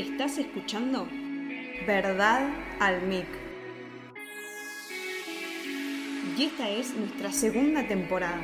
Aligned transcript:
Estás 0.00 0.38
escuchando 0.38 1.06
Verdad 1.86 2.48
al 2.78 3.02
Mic. 3.02 3.26
Y 6.38 6.44
esta 6.44 6.70
es 6.70 6.94
nuestra 6.94 7.30
segunda 7.30 7.86
temporada. 7.86 8.40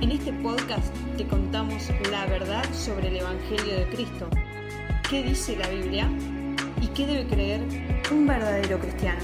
En 0.00 0.10
este 0.10 0.32
podcast 0.32 0.92
te 1.16 1.24
contamos 1.24 1.88
la 2.10 2.26
verdad 2.26 2.64
sobre 2.74 3.10
el 3.10 3.18
Evangelio 3.18 3.78
de 3.78 3.88
Cristo, 3.90 4.28
qué 5.08 5.22
dice 5.22 5.56
la 5.56 5.68
Biblia 5.68 6.10
y 6.82 6.88
qué 6.88 7.06
debe 7.06 7.28
creer 7.28 7.60
un 8.10 8.26
verdadero 8.26 8.80
cristiano. 8.80 9.20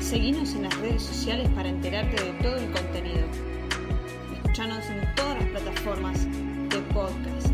Seguinos 0.00 0.54
en 0.54 0.64
las 0.64 0.76
redes 0.80 1.02
sociales 1.02 1.48
para 1.54 1.70
enterarte 1.70 2.22
de 2.22 2.32
todo 2.42 2.56
el 2.56 2.70
contenido. 2.72 3.24
Escuchanos 4.34 4.84
en 4.90 5.14
todas 5.14 5.40
las 5.40 5.49
plataformas 5.80 6.26
de 6.68 6.80
podcast. 6.92 7.48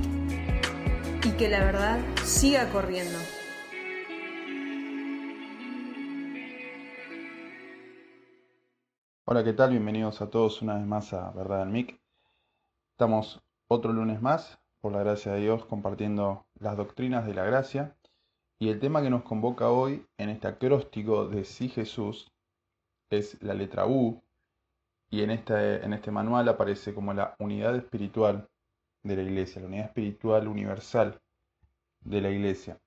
Y 1.24 1.30
que 1.36 1.48
la 1.48 1.60
verdad 1.60 2.00
siga 2.24 2.70
corriendo. 2.70 3.18
Hola, 9.24 9.44
¿qué 9.44 9.52
tal? 9.52 9.70
Bienvenidos 9.70 10.22
a 10.22 10.30
todos 10.30 10.62
una 10.62 10.74
vez 10.74 10.86
más 10.86 11.12
a 11.12 11.30
Verdad 11.32 11.62
al 11.62 11.70
Mic. 11.70 12.00
Estamos 12.92 13.42
otro 13.68 13.92
lunes 13.92 14.20
más, 14.20 14.58
por 14.80 14.92
la 14.92 15.00
gracia 15.00 15.32
de 15.32 15.40
Dios, 15.40 15.64
compartiendo 15.64 16.46
las 16.58 16.76
doctrinas 16.76 17.26
de 17.26 17.34
la 17.34 17.44
gracia. 17.44 17.96
Y 18.58 18.70
el 18.70 18.80
tema 18.80 19.02
que 19.02 19.10
nos 19.10 19.22
convoca 19.22 19.70
hoy 19.70 20.04
en 20.18 20.30
este 20.30 20.48
acróstico 20.48 21.26
de 21.26 21.44
Sí 21.44 21.68
Jesús 21.68 22.32
es 23.10 23.40
la 23.42 23.54
letra 23.54 23.86
U. 23.86 24.22
Y 25.10 25.22
en 25.22 25.30
este, 25.30 25.84
en 25.84 25.92
este 25.92 26.10
manual 26.10 26.48
aparece 26.48 26.94
como 26.94 27.14
la 27.14 27.36
unidad 27.38 27.76
espiritual 27.76 28.48
de 29.02 29.16
la 29.16 29.22
iglesia, 29.22 29.62
la 29.62 29.68
unidad 29.68 29.86
espiritual 29.86 30.48
universal 30.48 31.20
de 32.00 32.20
la 32.20 32.30
iglesia. 32.30 32.78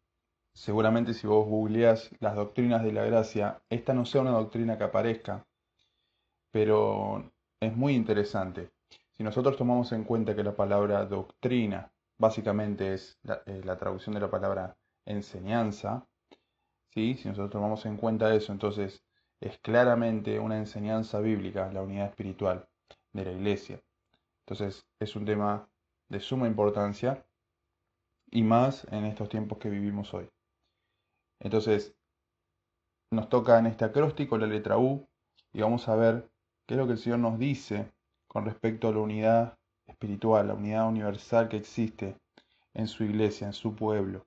Seguramente 0.53 1.13
si 1.13 1.27
vos 1.27 1.47
googleás 1.47 2.11
las 2.19 2.35
doctrinas 2.35 2.83
de 2.83 2.91
la 2.91 3.05
gracia, 3.05 3.61
esta 3.69 3.93
no 3.93 4.05
sea 4.05 4.21
una 4.21 4.31
doctrina 4.31 4.77
que 4.77 4.83
aparezca, 4.83 5.45
pero 6.51 7.31
es 7.61 7.75
muy 7.75 7.93
interesante. 7.93 8.71
Si 9.15 9.23
nosotros 9.23 9.57
tomamos 9.57 9.91
en 9.91 10.03
cuenta 10.03 10.35
que 10.35 10.43
la 10.43 10.55
palabra 10.55 11.05
doctrina 11.05 11.91
básicamente 12.17 12.93
es 12.93 13.17
la, 13.23 13.41
eh, 13.45 13.61
la 13.63 13.77
traducción 13.77 14.13
de 14.15 14.21
la 14.21 14.29
palabra 14.29 14.77
enseñanza, 15.05 16.05
¿sí? 16.89 17.15
si 17.15 17.27
nosotros 17.27 17.51
tomamos 17.51 17.85
en 17.85 17.97
cuenta 17.97 18.33
eso, 18.33 18.51
entonces 18.51 19.03
es 19.41 19.57
claramente 19.59 20.39
una 20.39 20.57
enseñanza 20.57 21.19
bíblica, 21.19 21.71
la 21.71 21.81
unidad 21.81 22.07
espiritual 22.07 22.67
de 23.13 23.25
la 23.25 23.31
iglesia. 23.31 23.81
Entonces 24.45 24.85
es 24.99 25.15
un 25.15 25.25
tema 25.25 25.69
de 26.09 26.19
suma 26.19 26.47
importancia 26.47 27.25
y 28.31 28.43
más 28.43 28.85
en 28.91 29.05
estos 29.05 29.29
tiempos 29.29 29.57
que 29.59 29.69
vivimos 29.69 30.13
hoy. 30.13 30.29
Entonces 31.39 31.93
nos 33.11 33.29
toca 33.29 33.57
en 33.59 33.67
este 33.67 33.85
acróstico 33.85 34.37
la 34.37 34.47
letra 34.47 34.77
U 34.77 35.07
y 35.53 35.61
vamos 35.61 35.87
a 35.87 35.95
ver 35.95 36.29
qué 36.65 36.75
es 36.75 36.77
lo 36.77 36.85
que 36.85 36.93
el 36.93 36.99
Señor 36.99 37.19
nos 37.19 37.39
dice 37.39 37.91
con 38.27 38.45
respecto 38.45 38.87
a 38.87 38.91
la 38.91 38.99
unidad 38.99 39.57
espiritual, 39.87 40.47
la 40.47 40.53
unidad 40.53 40.87
universal 40.87 41.47
que 41.49 41.57
existe 41.57 42.15
en 42.73 42.87
su 42.87 43.03
iglesia, 43.03 43.47
en 43.47 43.53
su 43.53 43.75
pueblo, 43.75 44.25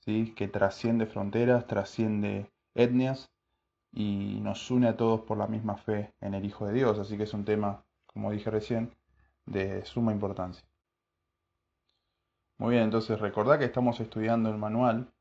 ¿sí? 0.00 0.32
que 0.34 0.48
trasciende 0.48 1.06
fronteras, 1.06 1.66
trasciende 1.66 2.50
etnias 2.74 3.30
y 3.92 4.40
nos 4.42 4.70
une 4.70 4.88
a 4.88 4.96
todos 4.96 5.22
por 5.22 5.38
la 5.38 5.46
misma 5.46 5.76
fe 5.76 6.12
en 6.20 6.34
el 6.34 6.44
Hijo 6.44 6.66
de 6.66 6.74
Dios. 6.74 6.98
Así 6.98 7.16
que 7.16 7.24
es 7.24 7.34
un 7.34 7.44
tema, 7.44 7.84
como 8.06 8.30
dije 8.30 8.50
recién, 8.50 8.92
de 9.46 9.84
suma 9.84 10.12
importancia. 10.12 10.66
Muy 12.58 12.72
bien, 12.72 12.84
entonces 12.84 13.20
recordad 13.20 13.58
que 13.58 13.66
estamos 13.66 14.00
estudiando 14.00 14.50
el 14.50 14.56
manual 14.56 15.12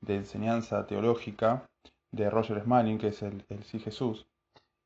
de 0.00 0.16
enseñanza 0.16 0.86
teológica 0.86 1.68
de 2.12 2.30
Roger 2.30 2.62
Smalling, 2.62 2.98
que 2.98 3.08
es 3.08 3.22
el, 3.22 3.44
Sí 3.64 3.80
Jesús. 3.80 4.26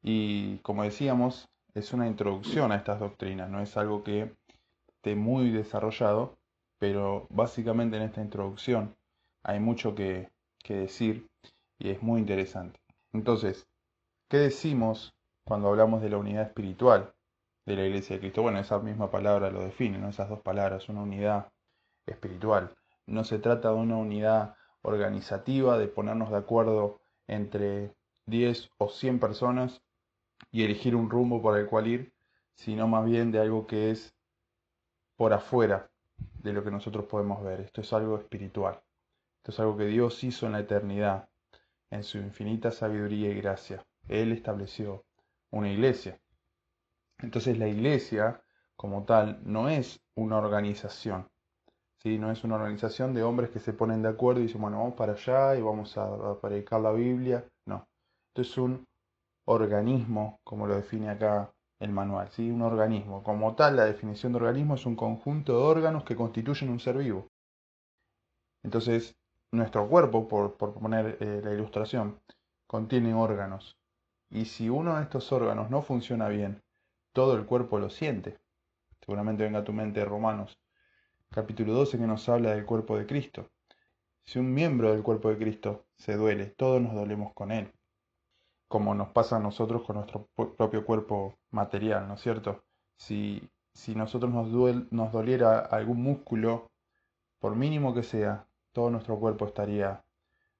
Y 0.02 0.58
como 0.58 0.84
decíamos, 0.84 1.48
es 1.74 1.92
una 1.92 2.06
introducción 2.06 2.72
a 2.72 2.76
estas 2.76 3.00
doctrinas, 3.00 3.50
no 3.50 3.60
es 3.60 3.76
algo 3.76 4.02
que 4.02 4.34
esté 4.88 5.16
muy 5.16 5.50
desarrollado, 5.50 6.38
pero 6.78 7.26
básicamente 7.30 7.96
en 7.96 8.04
esta 8.04 8.22
introducción 8.22 8.96
hay 9.42 9.60
mucho 9.60 9.94
que 9.94 10.30
decir 10.66 11.28
y 11.78 11.90
es 11.90 12.02
muy 12.02 12.20
interesante. 12.20 12.80
Entonces, 13.12 13.66
¿qué 14.28 14.38
decimos 14.38 15.14
cuando 15.44 15.68
hablamos 15.68 16.02
de 16.02 16.10
la 16.10 16.18
unidad 16.18 16.42
espiritual 16.42 17.14
de 17.66 17.76
la 17.76 17.84
Iglesia 17.84 18.16
de 18.16 18.20
Cristo? 18.20 18.42
Bueno, 18.42 18.58
esa 18.58 18.78
misma 18.78 19.10
palabra 19.10 19.50
lo 19.50 19.62
define, 19.64 19.98
¿no? 19.98 20.08
esas 20.08 20.28
dos 20.28 20.40
palabras, 20.40 20.88
una 20.88 21.02
unidad 21.02 21.52
espiritual. 22.06 22.74
No 23.06 23.24
se 23.24 23.38
trata 23.38 23.70
de 23.70 23.76
una 23.76 23.96
unidad 23.96 24.54
organizativa, 24.82 25.78
de 25.78 25.88
ponernos 25.88 26.30
de 26.30 26.36
acuerdo 26.36 27.00
entre 27.26 27.94
10 28.26 28.70
o 28.78 28.88
100 28.88 29.18
personas 29.18 29.82
y 30.50 30.64
elegir 30.64 30.94
un 30.94 31.10
rumbo 31.10 31.42
por 31.42 31.58
el 31.58 31.66
cual 31.66 31.86
ir, 31.86 32.12
sino 32.54 32.88
más 32.88 33.04
bien 33.04 33.30
de 33.32 33.40
algo 33.40 33.66
que 33.66 33.90
es 33.90 34.14
por 35.16 35.32
afuera 35.32 35.90
de 36.42 36.52
lo 36.52 36.62
que 36.62 36.70
nosotros 36.70 37.06
podemos 37.06 37.42
ver. 37.42 37.60
Esto 37.60 37.80
es 37.80 37.92
algo 37.92 38.18
espiritual. 38.18 38.80
Esto 39.38 39.52
es 39.52 39.60
algo 39.60 39.76
que 39.76 39.86
Dios 39.86 40.22
hizo 40.24 40.46
en 40.46 40.52
la 40.52 40.60
eternidad, 40.60 41.28
en 41.90 42.02
su 42.02 42.18
infinita 42.18 42.70
sabiduría 42.70 43.30
y 43.30 43.34
gracia. 43.40 43.84
Él 44.08 44.32
estableció 44.32 45.04
una 45.50 45.70
iglesia. 45.70 46.18
Entonces 47.18 47.58
la 47.58 47.68
iglesia, 47.68 48.42
como 48.76 49.04
tal, 49.04 49.40
no 49.44 49.68
es 49.68 50.00
una 50.14 50.38
organización. 50.38 51.28
¿sí? 51.98 52.18
No 52.18 52.30
es 52.30 52.44
una 52.44 52.56
organización 52.56 53.14
de 53.14 53.22
hombres 53.22 53.50
que 53.50 53.60
se 53.60 53.72
ponen 53.72 54.02
de 54.02 54.08
acuerdo 54.08 54.40
y 54.40 54.44
dicen, 54.44 54.60
bueno, 54.60 54.78
vamos 54.78 54.94
para 54.94 55.12
allá 55.12 55.56
y 55.56 55.62
vamos 55.62 55.96
a, 55.98 56.40
predicar 56.40 56.80
la 56.80 56.92
Biblia. 56.92 57.44
No. 57.66 57.86
Esto 58.28 58.42
es 58.42 58.58
un 58.58 58.86
organismo, 59.46 60.40
como 60.44 60.66
lo 60.66 60.76
define 60.76 61.10
acá 61.10 61.52
el 61.80 61.90
manual, 61.90 62.28
¿sí? 62.30 62.50
Un 62.50 62.62
organismo. 62.62 63.22
Como 63.22 63.54
tal, 63.54 63.76
la 63.76 63.84
definición 63.84 64.32
de 64.32 64.38
organismo 64.38 64.74
es 64.74 64.86
un 64.86 64.96
conjunto 64.96 65.52
de 65.52 65.62
órganos 65.62 66.04
que 66.04 66.16
constituyen 66.16 66.70
un 66.70 66.80
ser 66.80 66.98
vivo. 66.98 67.28
Entonces, 68.62 69.16
nuestro 69.52 69.88
cuerpo, 69.88 70.28
por, 70.28 70.56
por 70.56 70.74
poner 70.74 71.18
eh, 71.20 71.40
la 71.42 71.52
ilustración, 71.52 72.20
contiene 72.66 73.14
órganos. 73.14 73.76
Y 74.30 74.44
si 74.46 74.68
uno 74.68 74.96
de 74.96 75.02
estos 75.02 75.32
órganos 75.32 75.70
no 75.70 75.82
funciona 75.82 76.28
bien, 76.28 76.62
todo 77.12 77.34
el 77.36 77.46
cuerpo 77.46 77.78
lo 77.78 77.90
siente. 77.90 78.38
Seguramente 79.00 79.44
venga 79.44 79.64
tu 79.64 79.72
mente 79.72 80.04
Romanos, 80.04 80.58
capítulo 81.30 81.72
12, 81.72 81.98
que 81.98 82.06
nos 82.06 82.28
habla 82.28 82.50
del 82.50 82.66
cuerpo 82.66 82.98
de 82.98 83.06
Cristo. 83.06 83.48
Si 84.24 84.38
un 84.38 84.52
miembro 84.52 84.92
del 84.92 85.02
cuerpo 85.02 85.30
de 85.30 85.38
Cristo 85.38 85.86
se 85.96 86.16
duele, 86.16 86.46
todos 86.46 86.82
nos 86.82 86.94
dolemos 86.94 87.32
con 87.32 87.50
él 87.52 87.72
como 88.68 88.94
nos 88.94 89.08
pasa 89.08 89.36
a 89.36 89.40
nosotros 89.40 89.82
con 89.82 89.96
nuestro 89.96 90.28
propio 90.34 90.84
cuerpo 90.84 91.34
material, 91.50 92.06
¿no 92.06 92.14
es 92.14 92.20
cierto? 92.20 92.64
Si, 92.96 93.42
si 93.72 93.94
nosotros 93.94 94.30
nos, 94.32 94.48
nos 94.92 95.12
doliera 95.12 95.60
algún 95.60 96.02
músculo, 96.02 96.70
por 97.40 97.56
mínimo 97.56 97.94
que 97.94 98.02
sea, 98.02 98.46
todo 98.72 98.90
nuestro 98.90 99.18
cuerpo 99.18 99.46
estaría 99.46 100.02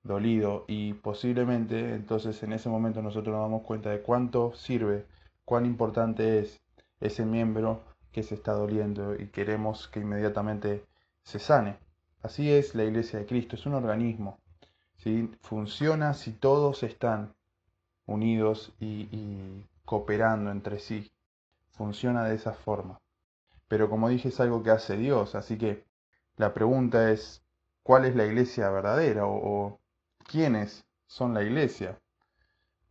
dolido 0.03 0.65
y 0.69 0.95
posiblemente 0.95 1.95
entonces 1.95 2.43
en 2.43 2.53
ese 2.53 2.69
momento 2.69 3.03
nosotros 3.03 3.35
nos 3.35 3.43
damos 3.43 3.63
cuenta 3.63 3.91
de 3.91 4.01
cuánto 4.01 4.55
sirve, 4.55 5.07
cuán 5.45 5.67
importante 5.67 6.41
es 6.41 6.61
ese 7.01 7.25
miembro 7.25 7.85
que 8.13 8.23
se 8.23 8.35
está 8.35 8.53
doliendo 8.53 9.15
y 9.15 9.29
queremos 9.29 9.89
que 9.89 10.01
inmediatamente 10.01 10.85
se 11.23 11.39
sane. 11.39 11.77
Así 12.23 12.51
es 12.51 12.75
la 12.75 12.85
iglesia 12.85 13.19
de 13.19 13.27
Cristo, 13.27 13.57
es 13.57 13.67
un 13.67 13.75
organismo. 13.75 14.39
¿sí? 14.97 15.31
Funciona 15.41 16.15
si 16.15 16.33
todos 16.33 16.83
están 16.83 17.35
unidos 18.07 18.73
y, 18.81 19.65
cooperando 19.85 20.51
entre 20.51 20.79
sí. 20.79 21.11
Funciona 21.71 22.25
de 22.25 22.35
esa 22.35 22.53
forma. 22.53 23.01
Pero 23.69 23.89
como 23.89 24.09
dije 24.09 24.29
es 24.29 24.41
algo 24.41 24.63
que 24.63 24.71
hace 24.71 24.97
Dios, 24.97 25.35
así 25.35 25.57
que 25.57 25.85
la 26.37 26.55
pregunta 26.55 27.11
es, 27.13 27.43
¿cuál 27.89 28.05
es 28.05 28.15
la 28.15 28.27
iglesia 28.27 28.69
verdadera 28.69 29.27
o, 29.27 29.81
quiénes 30.27 30.85
son 31.07 31.33
la 31.33 31.43
iglesia? 31.43 31.99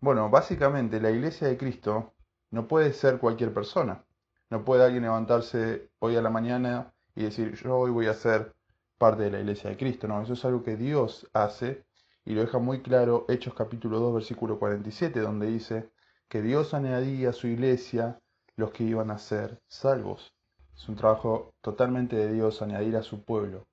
Bueno, 0.01 0.31
básicamente 0.31 0.99
la 0.99 1.11
iglesia 1.11 1.47
de 1.47 1.55
Cristo 1.55 2.15
no 2.49 2.67
puede 2.67 2.93
ser 2.93 3.19
cualquier 3.19 3.53
persona. 3.53 4.03
No 4.49 4.65
puede 4.65 4.83
alguien 4.83 5.03
levantarse 5.03 5.91
hoy 5.99 6.15
a 6.15 6.21
la 6.23 6.31
mañana 6.31 6.95
y 7.13 7.25
decir, 7.25 7.53
yo 7.53 7.77
hoy 7.77 7.91
voy 7.91 8.07
a 8.07 8.15
ser 8.15 8.55
parte 8.97 9.21
de 9.21 9.29
la 9.29 9.39
iglesia 9.39 9.69
de 9.69 9.77
Cristo. 9.77 10.07
No, 10.07 10.19
eso 10.19 10.33
es 10.33 10.43
algo 10.45 10.63
que 10.63 10.77
Dios 10.77 11.29
hace 11.31 11.85
y 12.25 12.33
lo 12.33 12.41
deja 12.41 12.57
muy 12.57 12.81
claro 12.81 13.25
Hechos 13.29 13.53
capítulo 13.53 13.99
2 13.99 14.15
versículo 14.15 14.57
47, 14.57 15.19
donde 15.19 15.45
dice 15.45 15.91
que 16.27 16.41
Dios 16.41 16.73
añadía 16.73 17.29
a 17.29 17.33
su 17.33 17.45
iglesia 17.45 18.19
los 18.55 18.71
que 18.71 18.83
iban 18.83 19.11
a 19.11 19.19
ser 19.19 19.61
salvos. 19.67 20.33
Es 20.75 20.89
un 20.89 20.95
trabajo 20.95 21.53
totalmente 21.61 22.15
de 22.15 22.33
Dios 22.33 22.63
añadir 22.63 22.97
a 22.97 23.03
su 23.03 23.23
pueblo 23.23 23.67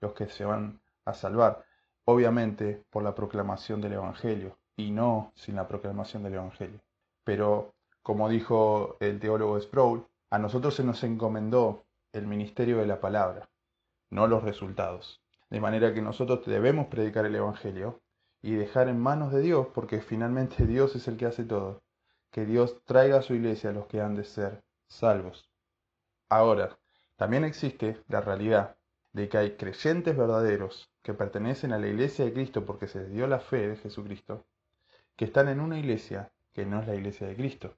los 0.00 0.12
que 0.12 0.28
se 0.28 0.44
van 0.44 0.80
a 1.04 1.14
salvar, 1.14 1.64
obviamente 2.04 2.84
por 2.90 3.02
la 3.02 3.14
proclamación 3.14 3.80
del 3.80 3.94
Evangelio 3.94 4.58
y 4.76 4.90
no 4.90 5.32
sin 5.34 5.56
la 5.56 5.68
proclamación 5.68 6.22
del 6.22 6.34
Evangelio. 6.34 6.80
Pero, 7.24 7.74
como 8.02 8.28
dijo 8.28 8.96
el 9.00 9.18
teólogo 9.18 9.60
Sproul, 9.60 10.06
a 10.30 10.38
nosotros 10.38 10.74
se 10.74 10.84
nos 10.84 11.02
encomendó 11.02 11.84
el 12.12 12.26
ministerio 12.26 12.78
de 12.78 12.86
la 12.86 13.00
palabra, 13.00 13.48
no 14.10 14.26
los 14.26 14.42
resultados. 14.42 15.22
De 15.50 15.60
manera 15.60 15.94
que 15.94 16.02
nosotros 16.02 16.44
debemos 16.46 16.88
predicar 16.88 17.26
el 17.26 17.34
Evangelio 17.34 18.00
y 18.42 18.54
dejar 18.54 18.88
en 18.88 19.00
manos 19.00 19.32
de 19.32 19.40
Dios, 19.40 19.68
porque 19.74 20.00
finalmente 20.00 20.66
Dios 20.66 20.94
es 20.96 21.08
el 21.08 21.16
que 21.16 21.26
hace 21.26 21.44
todo, 21.44 21.82
que 22.30 22.44
Dios 22.44 22.82
traiga 22.84 23.18
a 23.18 23.22
su 23.22 23.34
iglesia 23.34 23.70
a 23.70 23.72
los 23.72 23.86
que 23.86 24.00
han 24.00 24.14
de 24.14 24.24
ser 24.24 24.62
salvos. 24.88 25.50
Ahora, 26.28 26.78
también 27.16 27.44
existe 27.44 28.02
la 28.08 28.20
realidad 28.20 28.75
de 29.16 29.30
que 29.30 29.38
hay 29.38 29.56
creyentes 29.56 30.14
verdaderos 30.14 30.90
que 31.02 31.14
pertenecen 31.14 31.72
a 31.72 31.78
la 31.78 31.86
iglesia 31.86 32.26
de 32.26 32.34
Cristo 32.34 32.66
porque 32.66 32.86
se 32.86 33.00
les 33.00 33.12
dio 33.12 33.26
la 33.26 33.40
fe 33.40 33.66
de 33.66 33.76
Jesucristo, 33.76 34.44
que 35.16 35.24
están 35.24 35.48
en 35.48 35.60
una 35.60 35.78
iglesia 35.78 36.30
que 36.52 36.66
no 36.66 36.82
es 36.82 36.86
la 36.86 36.96
iglesia 36.96 37.26
de 37.26 37.34
Cristo, 37.34 37.74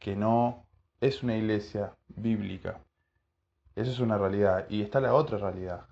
que 0.00 0.16
no 0.16 0.66
es 1.00 1.22
una 1.22 1.36
iglesia 1.36 1.96
bíblica. 2.08 2.80
Eso 3.76 3.92
es 3.92 4.00
una 4.00 4.18
realidad. 4.18 4.66
Y 4.68 4.82
está 4.82 4.98
la 4.98 5.14
otra 5.14 5.38
realidad, 5.38 5.86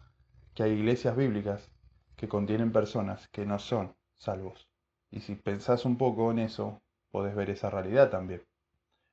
que 0.52 0.64
hay 0.64 0.72
iglesias 0.72 1.16
bíblicas 1.16 1.70
que 2.16 2.26
contienen 2.26 2.72
personas 2.72 3.28
que 3.28 3.46
no 3.46 3.60
son 3.60 3.94
salvos. 4.16 4.68
Y 5.12 5.20
si 5.20 5.36
pensás 5.36 5.84
un 5.84 5.96
poco 5.96 6.32
en 6.32 6.40
eso, 6.40 6.82
podés 7.12 7.36
ver 7.36 7.50
esa 7.50 7.70
realidad 7.70 8.10
también. 8.10 8.42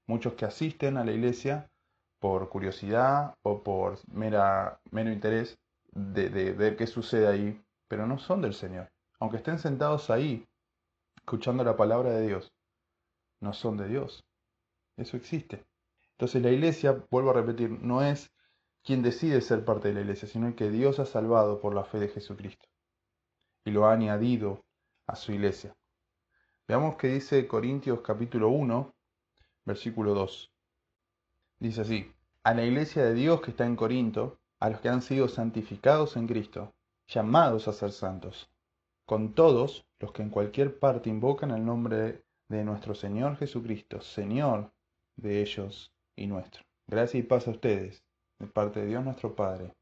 Muchos 0.07 0.33
que 0.33 0.45
asisten 0.45 0.97
a 0.97 1.05
la 1.05 1.11
iglesia 1.11 1.69
por 2.19 2.49
curiosidad 2.49 3.35
o 3.41 3.63
por 3.63 3.97
mera, 4.09 4.79
mero 4.91 5.11
interés 5.11 5.57
de, 5.91 6.29
de 6.29 6.51
ver 6.53 6.75
qué 6.75 6.87
sucede 6.87 7.27
ahí, 7.27 7.61
pero 7.87 8.05
no 8.05 8.19
son 8.19 8.41
del 8.41 8.53
Señor. 8.53 8.91
Aunque 9.19 9.37
estén 9.37 9.59
sentados 9.59 10.09
ahí, 10.09 10.47
escuchando 11.17 11.63
la 11.63 11.75
palabra 11.75 12.11
de 12.11 12.27
Dios, 12.27 12.53
no 13.39 13.53
son 13.53 13.77
de 13.77 13.87
Dios. 13.87 14.25
Eso 14.97 15.17
existe. 15.17 15.65
Entonces 16.11 16.41
la 16.41 16.51
iglesia, 16.51 17.03
vuelvo 17.09 17.31
a 17.31 17.33
repetir, 17.33 17.69
no 17.69 18.03
es 18.03 18.31
quien 18.83 19.01
decide 19.01 19.41
ser 19.41 19.63
parte 19.63 19.89
de 19.89 19.93
la 19.93 20.01
iglesia, 20.01 20.27
sino 20.27 20.47
el 20.47 20.55
que 20.55 20.69
Dios 20.69 20.99
ha 20.99 21.05
salvado 21.05 21.59
por 21.61 21.73
la 21.73 21.85
fe 21.85 21.99
de 21.99 22.09
Jesucristo 22.09 22.67
y 23.65 23.71
lo 23.71 23.85
ha 23.85 23.93
añadido 23.93 24.65
a 25.07 25.15
su 25.15 25.31
iglesia. 25.31 25.75
Veamos 26.67 26.97
qué 26.97 27.07
dice 27.07 27.47
Corintios 27.47 28.01
capítulo 28.01 28.49
1, 28.49 28.93
versículo 29.65 30.13
2. 30.13 30.51
Dice 31.59 31.81
así, 31.81 32.11
a 32.43 32.53
la 32.53 32.63
iglesia 32.63 33.03
de 33.03 33.13
Dios 33.13 33.41
que 33.41 33.51
está 33.51 33.65
en 33.65 33.75
Corinto, 33.75 34.39
a 34.61 34.69
los 34.69 34.79
que 34.79 34.87
han 34.87 35.01
sido 35.01 35.27
santificados 35.27 36.15
en 36.15 36.25
Cristo, 36.25 36.73
llamados 37.07 37.67
a 37.67 37.73
ser 37.73 37.91
santos, 37.91 38.49
con 39.05 39.33
todos 39.33 39.85
los 39.99 40.13
que 40.13 40.21
en 40.21 40.29
cualquier 40.29 40.79
parte 40.79 41.09
invocan 41.09 41.51
el 41.51 41.65
nombre 41.65 42.23
de 42.47 42.63
nuestro 42.63 42.95
Señor 42.95 43.35
Jesucristo, 43.35 43.99
Señor 43.99 44.71
de 45.17 45.41
ellos 45.41 45.91
y 46.15 46.27
nuestro. 46.27 46.63
Gracias 46.87 47.23
y 47.23 47.27
paz 47.27 47.47
a 47.47 47.51
ustedes, 47.51 48.03
de 48.39 48.47
parte 48.47 48.79
de 48.79 48.87
Dios 48.87 49.03
nuestro 49.03 49.35
Padre 49.35 49.73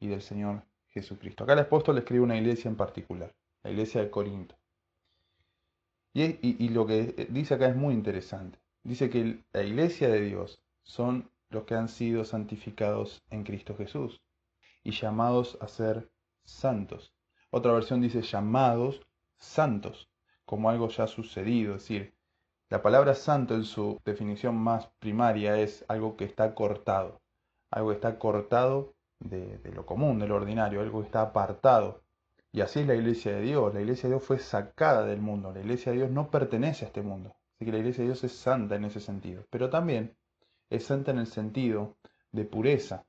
y 0.00 0.08
del 0.08 0.22
Señor 0.22 0.64
Jesucristo. 0.88 1.44
Acá 1.44 1.52
el 1.52 1.60
apóstol 1.60 1.98
escribe 1.98 2.24
una 2.24 2.36
iglesia 2.36 2.68
en 2.68 2.76
particular, 2.76 3.32
la 3.62 3.70
iglesia 3.70 4.02
de 4.02 4.10
Corinto. 4.10 4.56
Y, 6.14 6.36
y, 6.42 6.68
lo 6.68 6.84
que 6.84 7.28
dice 7.30 7.54
acá 7.54 7.68
es 7.68 7.76
muy 7.76 7.94
interesante. 7.94 8.58
Dice 8.82 9.08
que 9.08 9.42
la 9.52 9.62
iglesia 9.62 10.08
de 10.08 10.20
Dios 10.20 10.61
son 10.82 11.30
los 11.50 11.64
que 11.64 11.74
han 11.74 11.88
sido 11.88 12.24
santificados 12.24 13.22
en 13.30 13.44
Cristo 13.44 13.76
Jesús 13.76 14.22
y 14.82 14.92
llamados 14.92 15.58
a 15.60 15.68
ser 15.68 16.10
santos. 16.44 17.14
Otra 17.50 17.72
versión 17.72 18.00
dice 18.00 18.22
llamados 18.22 19.02
santos, 19.36 20.08
como 20.44 20.70
algo 20.70 20.88
ya 20.88 21.06
sucedido. 21.06 21.74
Es 21.74 21.82
decir, 21.82 22.14
la 22.70 22.82
palabra 22.82 23.14
santo 23.14 23.54
en 23.54 23.64
su 23.64 24.00
definición 24.04 24.56
más 24.56 24.88
primaria 24.98 25.58
es 25.58 25.84
algo 25.88 26.16
que 26.16 26.24
está 26.24 26.54
cortado, 26.54 27.20
algo 27.70 27.90
que 27.90 27.96
está 27.96 28.18
cortado 28.18 28.94
de, 29.20 29.60
lo 29.74 29.84
común, 29.84 30.18
de 30.18 30.26
lo 30.26 30.36
ordinario, 30.36 30.80
algo 30.80 31.00
que 31.00 31.06
está 31.06 31.20
apartado. 31.20 32.02
Y 32.50 32.60
así 32.60 32.80
es 32.80 32.86
la 32.86 32.94
iglesia 32.94 33.32
de 33.32 33.42
Dios. 33.42 33.72
La 33.74 33.80
iglesia 33.80 34.08
de 34.08 34.14
Dios 34.14 34.24
fue 34.24 34.38
sacada 34.38 35.04
del 35.06 35.20
mundo. 35.20 35.52
La 35.52 35.60
iglesia 35.60 35.92
de 35.92 35.98
Dios 35.98 36.10
no 36.10 36.30
pertenece 36.30 36.84
a 36.84 36.88
este 36.88 37.02
mundo. 37.02 37.34
Así 37.54 37.66
que 37.66 37.72
la 37.72 37.78
iglesia 37.78 38.02
de 38.02 38.08
Dios 38.08 38.24
es 38.24 38.32
santa 38.32 38.76
en 38.76 38.84
ese 38.84 39.00
sentido. 39.00 39.44
Pero 39.50 39.70
también 39.70 40.16
es 40.72 40.84
santa 40.84 41.10
en 41.10 41.18
el 41.18 41.26
sentido 41.26 41.96
de 42.32 42.44
pureza, 42.44 43.04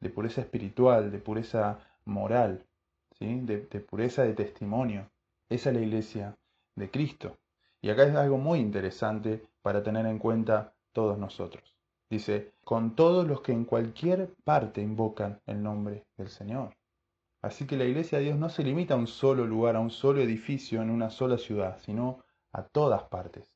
de 0.00 0.10
pureza 0.10 0.40
espiritual, 0.40 1.12
de 1.12 1.18
pureza 1.18 1.78
moral, 2.04 2.66
¿sí? 3.18 3.40
de, 3.40 3.58
pureza 3.80 4.24
de 4.24 4.34
testimonio. 4.34 5.08
Esa 5.48 5.70
es 5.70 5.76
la 5.76 5.82
iglesia 5.82 6.36
de 6.74 6.90
Cristo. 6.90 7.38
Y 7.80 7.90
acá 7.90 8.04
es 8.04 8.16
algo 8.16 8.38
muy 8.38 8.58
interesante 8.58 9.46
para 9.62 9.82
tener 9.82 10.04
en 10.06 10.18
cuenta 10.18 10.74
todos 10.92 11.16
nosotros. 11.16 11.76
Dice, 12.10 12.52
con 12.64 12.96
todos 12.96 13.26
los 13.26 13.40
que 13.40 13.52
en 13.52 13.64
cualquier 13.64 14.34
parte 14.42 14.80
invocan 14.80 15.40
el 15.46 15.62
nombre 15.62 16.06
del 16.16 16.28
Señor. 16.28 16.76
Así 17.40 17.66
que 17.66 17.76
la 17.76 17.84
iglesia 17.84 18.18
de 18.18 18.24
Dios 18.24 18.38
no 18.38 18.48
se 18.48 18.64
limita 18.64 18.94
a 18.94 18.96
un 18.96 19.06
solo 19.06 19.46
lugar, 19.46 19.76
a 19.76 19.80
un 19.80 19.90
solo 19.90 20.20
edificio 20.20 20.82
en 20.82 20.90
una 20.90 21.10
sola 21.10 21.38
ciudad, 21.38 21.78
sino 21.84 22.24
a 22.52 22.62
todas 22.64 23.04
partes. 23.04 23.53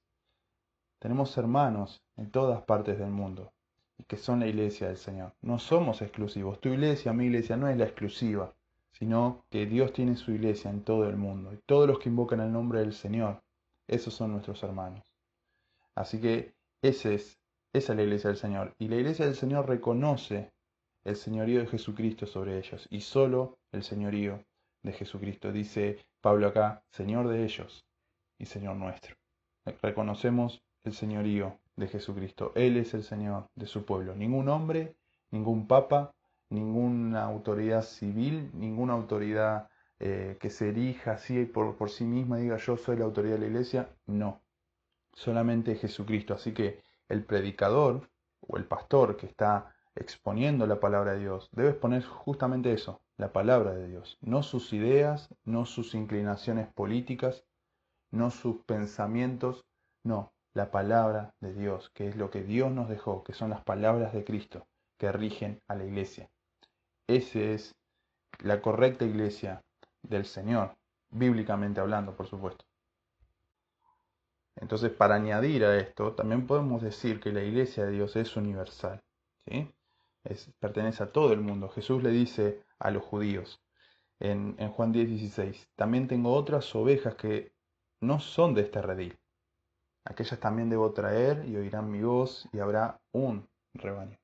Tenemos 0.99 1.37
hermanos 1.39 2.03
en 2.17 2.31
todas 2.31 2.63
partes 2.63 2.99
del 2.99 3.11
mundo 3.11 3.53
y 3.99 4.05
que 4.05 4.17
son 4.17 4.41
la 4.41 4.47
iglesia 4.47 4.89
del 4.89 4.97
Señor. 4.97 5.33
No 5.43 5.59
somos 5.59 6.03
exclusivos. 6.03 6.61
Tu 6.61 6.71
iglesia, 6.71 7.13
mi 7.13 7.27
iglesia, 7.27 7.57
no 7.57 7.69
es 7.69 7.77
la 7.77 7.85
exclusiva, 7.85 8.55
sino 8.93 9.45
que 9.51 9.67
Dios 9.67 9.93
tiene 9.93 10.17
su 10.17 10.33
iglesia 10.33 10.71
en 10.71 10.83
todo 10.83 11.09
el 11.09 11.17
mundo. 11.17 11.53
Y 11.53 11.59
todos 11.67 11.87
los 11.87 11.99
que 11.99 12.09
invocan 12.09 12.41
el 12.41 12.53
nombre 12.53 12.81
del 12.81 12.93
Señor, 12.93 13.43
esos 13.87 14.15
son 14.15 14.33
nuestros 14.33 14.63
hermanos. 14.63 15.05
Así 15.95 16.21
que 16.21 16.55
es, 16.83 17.05
esa 17.07 17.39
es 17.73 17.89
la 17.97 18.03
iglesia 18.03 18.31
del 18.31 18.39
Señor. 18.39 18.75
Y 18.79 18.89
la 18.89 18.97
iglesia 18.97 19.25
del 19.25 19.35
Señor 19.37 19.69
reconoce 19.69 20.53
el 21.05 21.17
señorío 21.17 21.61
de 21.61 21.67
Jesucristo 21.67 22.27
sobre 22.27 22.59
ellos. 22.59 22.87
Y 22.91 23.01
solo 23.01 23.59
el 23.73 23.83
señorío 23.83 24.45
de 24.83 24.93
Jesucristo. 24.93 25.53
Dice 25.53 26.05
Pablo 26.21 26.49
acá, 26.49 26.83
Señor 26.91 27.29
de 27.29 27.45
ellos 27.45 27.85
y 28.39 28.47
Señor 28.47 28.77
nuestro. 28.77 29.17
Reconocemos 29.83 30.63
el 30.89 30.95
señorío 30.95 31.59
de 31.77 31.87
Jesucristo. 31.87 32.53
Él 32.55 32.77
es 32.77 32.95
el 32.95 33.05
Señor 33.05 33.49
de 33.55 33.67
su 33.67 33.85
pueblo. 33.85 34.15
Ningún 34.15 34.49
hombre, 34.49 34.97
ningún 35.31 35.67
papa, 35.67 36.15
ninguna 36.51 37.25
autoridad 37.25 37.83
civil, 37.83 38.51
ninguna 38.55 38.95
autoridad 38.95 39.69
eh, 40.01 40.37
que 40.41 40.51
se 40.51 40.71
erija 40.71 41.13
así 41.13 41.45
por, 41.45 41.77
por 41.77 41.91
sí 41.91 42.05
misma 42.05 42.39
diga 42.39 42.57
yo 42.57 42.77
soy 42.77 42.97
la 42.97 43.05
autoridad 43.05 43.35
de 43.35 43.41
la 43.41 43.47
iglesia. 43.47 43.89
No. 44.07 44.41
Solamente 45.15 45.77
Jesucristo. 45.77 46.35
Así 46.35 46.53
que 46.53 46.83
el 47.09 47.25
predicador 47.25 48.09
o 48.41 48.57
el 48.57 48.65
pastor 48.65 49.17
que 49.17 49.27
está 49.27 49.75
exponiendo 49.95 50.67
la 50.67 50.81
palabra 50.81 51.13
de 51.13 51.21
Dios 51.21 51.49
debe 51.53 51.71
exponer 51.71 52.05
justamente 52.05 52.73
eso, 52.73 53.01
la 53.17 53.33
palabra 53.33 53.75
de 53.75 53.89
Dios. 53.89 54.19
No 54.21 54.43
sus 54.43 54.73
ideas, 54.73 55.29
no 55.45 55.67
sus 55.67 55.95
inclinaciones 55.95 56.69
políticas, 56.69 57.45
no 58.11 58.31
sus 58.31 58.63
pensamientos, 58.65 59.67
no, 60.05 60.33
la 60.55 60.71
palabra 60.71 61.35
de 61.41 61.53
Dios, 61.55 61.91
que 61.91 62.09
es 62.09 62.17
lo 62.17 62.31
que 62.31 62.43
Dios 62.43 62.71
nos 62.73 62.89
dejó, 62.89 63.23
que 63.25 63.33
son 63.33 63.51
las 63.51 63.63
palabras 63.63 64.13
de 64.13 64.25
Cristo 64.25 64.67
que 64.97 65.13
rigen 65.13 65.63
a 65.69 65.75
la 65.75 65.85
iglesia. 65.85 66.29
Esa 67.07 67.39
es 67.39 67.77
la 68.41 68.61
correcta 68.61 69.05
iglesia 69.05 69.63
del 70.03 70.27
Señor, 70.27 70.77
bíblicamente 71.11 71.81
hablando, 71.81 72.17
por 72.17 72.27
supuesto. 72.27 72.65
Entonces, 74.57 74.91
para 74.91 75.15
añadir 75.15 75.65
a 75.65 75.77
esto, 75.79 76.15
también 76.15 76.47
podemos 76.47 76.83
decir 76.83 77.21
que 77.21 77.33
la 77.33 77.45
iglesia 77.45 77.85
de 77.85 77.93
Dios 77.93 78.17
es 78.17 78.37
universal, 78.37 79.01
¿sí? 79.47 79.73
Es, 80.25 80.51
pertenece 80.59 81.05
a 81.05 81.13
todo 81.13 81.33
el 81.33 81.41
mundo. 81.41 81.69
Jesús 81.69 82.03
le 82.03 82.11
dice 82.11 82.65
a 82.81 82.91
los 82.91 83.05
judíos 83.05 83.63
en, 84.19 84.57
en 84.59 84.71
Juan 84.71 84.91
10, 84.91 85.09
16, 85.09 85.69
también 85.77 86.09
tengo 86.09 86.35
otras 86.35 86.75
ovejas 86.75 87.15
que 87.15 87.53
no 88.01 88.19
son 88.19 88.55
de 88.55 88.63
este 88.63 88.83
redil 88.83 89.17
Aquellas 90.09 90.41
también 90.41 90.71
debo 90.71 90.95
traer 90.95 91.45
y 91.47 91.55
oirán 91.57 91.91
mi 91.91 92.01
voz 92.01 92.49
y 92.51 92.61
habrá 92.61 92.99
un 93.13 93.47
rebaño 93.75 94.19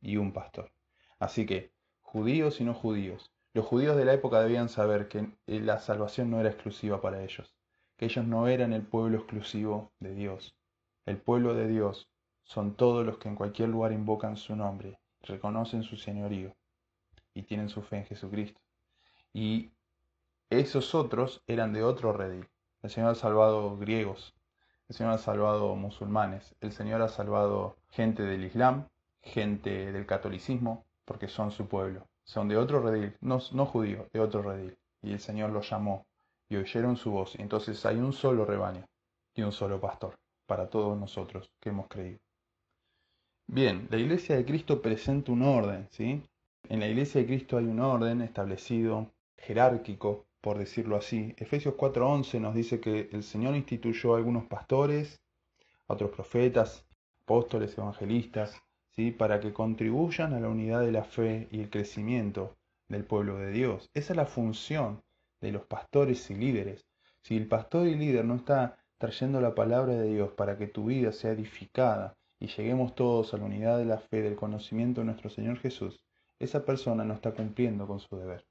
y 0.00 0.16
un 0.16 0.32
pastor. 0.32 0.72
Así 1.18 1.44
que, 1.44 1.70
judíos 2.00 2.62
y 2.62 2.64
no 2.64 2.72
judíos, 2.72 3.30
los 3.52 3.66
judíos 3.66 3.94
de 3.98 4.06
la 4.06 4.14
época 4.14 4.40
debían 4.40 4.70
saber 4.70 5.08
que 5.08 5.36
la 5.46 5.78
salvación 5.80 6.30
no 6.30 6.40
era 6.40 6.48
exclusiva 6.48 7.02
para 7.02 7.22
ellos, 7.22 7.54
que 7.98 8.06
ellos 8.06 8.24
no 8.24 8.48
eran 8.48 8.72
el 8.72 8.86
pueblo 8.86 9.18
exclusivo 9.18 9.92
de 10.00 10.14
Dios. 10.14 10.56
El 11.04 11.18
pueblo 11.18 11.52
de 11.52 11.68
Dios 11.68 12.08
son 12.42 12.74
todos 12.74 13.04
los 13.04 13.18
que 13.18 13.28
en 13.28 13.36
cualquier 13.36 13.68
lugar 13.68 13.92
invocan 13.92 14.38
su 14.38 14.56
nombre, 14.56 14.98
reconocen 15.20 15.82
su 15.82 15.98
señorío 15.98 16.56
y 17.34 17.42
tienen 17.42 17.68
su 17.68 17.82
fe 17.82 17.98
en 17.98 18.06
Jesucristo. 18.06 18.58
Y 19.34 19.72
esos 20.48 20.94
otros 20.94 21.42
eran 21.46 21.74
de 21.74 21.84
otro 21.84 22.14
redil. 22.14 22.48
El 22.82 22.88
Señor 22.88 23.10
ha 23.10 23.14
salvado 23.14 23.76
griegos, 23.76 24.34
el 24.88 24.96
Señor 24.96 25.12
ha 25.14 25.18
salvado 25.18 25.74
musulmanes, 25.76 26.54
el 26.60 26.72
Señor 26.72 27.02
ha 27.02 27.08
salvado 27.08 27.76
gente 27.90 28.22
del 28.22 28.44
Islam, 28.44 28.88
gente 29.22 29.92
del 29.92 30.06
catolicismo, 30.06 30.84
porque 31.04 31.28
son 31.28 31.50
su 31.50 31.68
pueblo. 31.68 32.06
Son 32.24 32.48
de 32.48 32.56
otro 32.56 32.80
redil, 32.80 33.16
no, 33.20 33.40
no 33.52 33.66
judío, 33.66 34.08
de 34.12 34.20
otro 34.20 34.42
redil. 34.42 34.76
Y 35.02 35.12
el 35.12 35.20
Señor 35.20 35.50
los 35.50 35.68
llamó 35.68 36.06
y 36.48 36.56
oyeron 36.56 36.96
su 36.96 37.10
voz. 37.10 37.34
Y 37.36 37.42
entonces 37.42 37.84
hay 37.86 37.96
un 37.96 38.12
solo 38.12 38.44
rebaño 38.44 38.84
y 39.34 39.42
un 39.42 39.52
solo 39.52 39.80
pastor 39.80 40.14
para 40.46 40.68
todos 40.68 40.98
nosotros 40.98 41.50
que 41.60 41.70
hemos 41.70 41.88
creído. 41.88 42.18
Bien, 43.46 43.88
la 43.90 43.96
iglesia 43.96 44.36
de 44.36 44.44
Cristo 44.44 44.80
presenta 44.80 45.32
un 45.32 45.42
orden, 45.42 45.88
¿sí? 45.90 46.22
En 46.68 46.80
la 46.80 46.88
iglesia 46.88 47.20
de 47.20 47.26
Cristo 47.26 47.58
hay 47.58 47.64
un 47.64 47.80
orden 47.80 48.20
establecido, 48.20 49.10
jerárquico, 49.36 50.24
por 50.42 50.58
decirlo 50.58 50.96
así. 50.96 51.34
Efesios 51.38 51.74
4:11 51.76 52.40
nos 52.40 52.54
dice 52.54 52.80
que 52.80 53.08
el 53.12 53.22
Señor 53.22 53.54
instituyó 53.56 54.14
a 54.14 54.18
algunos 54.18 54.44
pastores, 54.46 55.22
a 55.88 55.94
otros 55.94 56.10
profetas, 56.10 56.84
apóstoles, 57.22 57.78
evangelistas, 57.78 58.60
¿sí? 58.90 59.12
para 59.12 59.40
que 59.40 59.52
contribuyan 59.52 60.34
a 60.34 60.40
la 60.40 60.48
unidad 60.48 60.80
de 60.80 60.92
la 60.92 61.04
fe 61.04 61.48
y 61.52 61.60
el 61.60 61.70
crecimiento 61.70 62.56
del 62.88 63.04
pueblo 63.04 63.38
de 63.38 63.52
Dios. 63.52 63.88
Esa 63.94 64.12
es 64.12 64.16
la 64.16 64.26
función 64.26 65.02
de 65.40 65.52
los 65.52 65.64
pastores 65.64 66.28
y 66.30 66.34
líderes. 66.34 66.86
Si 67.22 67.36
el 67.36 67.46
pastor 67.46 67.86
y 67.86 67.94
líder 67.94 68.24
no 68.24 68.34
está 68.34 68.78
trayendo 68.98 69.40
la 69.40 69.54
palabra 69.54 69.94
de 69.94 70.12
Dios 70.12 70.32
para 70.32 70.58
que 70.58 70.66
tu 70.66 70.86
vida 70.86 71.12
sea 71.12 71.30
edificada 71.30 72.16
y 72.40 72.48
lleguemos 72.48 72.96
todos 72.96 73.32
a 73.32 73.38
la 73.38 73.44
unidad 73.44 73.78
de 73.78 73.84
la 73.84 73.98
fe, 73.98 74.22
del 74.22 74.34
conocimiento 74.34 75.00
de 75.00 75.06
nuestro 75.06 75.30
Señor 75.30 75.58
Jesús, 75.58 76.02
esa 76.40 76.64
persona 76.64 77.04
no 77.04 77.14
está 77.14 77.32
cumpliendo 77.32 77.86
con 77.86 78.00
su 78.00 78.16
deber. 78.16 78.44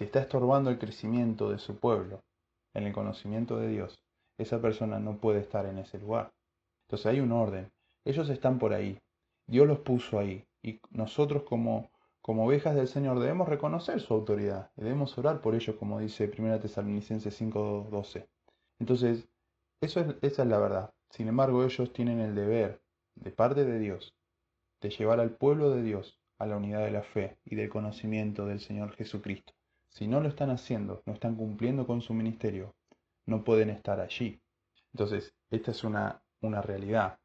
Si 0.00 0.04
está 0.04 0.20
estorbando 0.20 0.70
el 0.70 0.78
crecimiento 0.78 1.50
de 1.50 1.58
su 1.58 1.78
pueblo 1.78 2.24
en 2.72 2.84
el 2.84 2.92
conocimiento 2.94 3.58
de 3.58 3.68
Dios, 3.68 4.02
esa 4.38 4.58
persona 4.58 4.98
no 4.98 5.18
puede 5.18 5.40
estar 5.40 5.66
en 5.66 5.76
ese 5.76 5.98
lugar. 5.98 6.32
Entonces 6.86 7.04
hay 7.04 7.20
un 7.20 7.32
orden. 7.32 7.70
Ellos 8.06 8.30
están 8.30 8.58
por 8.58 8.72
ahí. 8.72 8.98
Dios 9.46 9.68
los 9.68 9.80
puso 9.80 10.18
ahí. 10.18 10.46
Y 10.62 10.80
nosotros 10.88 11.42
como, 11.42 11.90
como 12.22 12.46
ovejas 12.46 12.76
del 12.76 12.88
Señor 12.88 13.18
debemos 13.18 13.46
reconocer 13.46 14.00
su 14.00 14.14
autoridad. 14.14 14.70
debemos 14.74 15.18
orar 15.18 15.42
por 15.42 15.54
ellos, 15.54 15.76
como 15.76 16.00
dice 16.00 16.32
1 16.34 16.60
Tesalonicenses 16.60 17.38
5.12. 17.38 18.26
Entonces, 18.78 19.28
eso 19.82 20.00
es, 20.00 20.14
esa 20.22 20.42
es 20.44 20.48
la 20.48 20.58
verdad. 20.58 20.94
Sin 21.10 21.28
embargo, 21.28 21.62
ellos 21.62 21.92
tienen 21.92 22.20
el 22.20 22.34
deber, 22.34 22.80
de 23.16 23.32
parte 23.32 23.66
de 23.66 23.78
Dios, 23.78 24.14
de 24.80 24.88
llevar 24.88 25.20
al 25.20 25.36
pueblo 25.36 25.68
de 25.68 25.82
Dios 25.82 26.18
a 26.38 26.46
la 26.46 26.56
unidad 26.56 26.86
de 26.86 26.90
la 26.90 27.02
fe 27.02 27.36
y 27.44 27.54
del 27.54 27.68
conocimiento 27.68 28.46
del 28.46 28.60
Señor 28.60 28.96
Jesucristo. 28.96 29.52
Si 29.90 30.06
no 30.06 30.20
lo 30.20 30.28
están 30.28 30.50
haciendo, 30.50 31.02
no 31.06 31.12
están 31.12 31.36
cumpliendo 31.36 31.86
con 31.86 32.00
su 32.00 32.14
ministerio, 32.14 32.74
no 33.26 33.44
pueden 33.44 33.70
estar 33.70 34.00
allí. 34.00 34.40
Entonces, 34.92 35.34
esta 35.50 35.72
es 35.72 35.84
una, 35.84 36.22
una 36.40 36.62
realidad. 36.62 37.18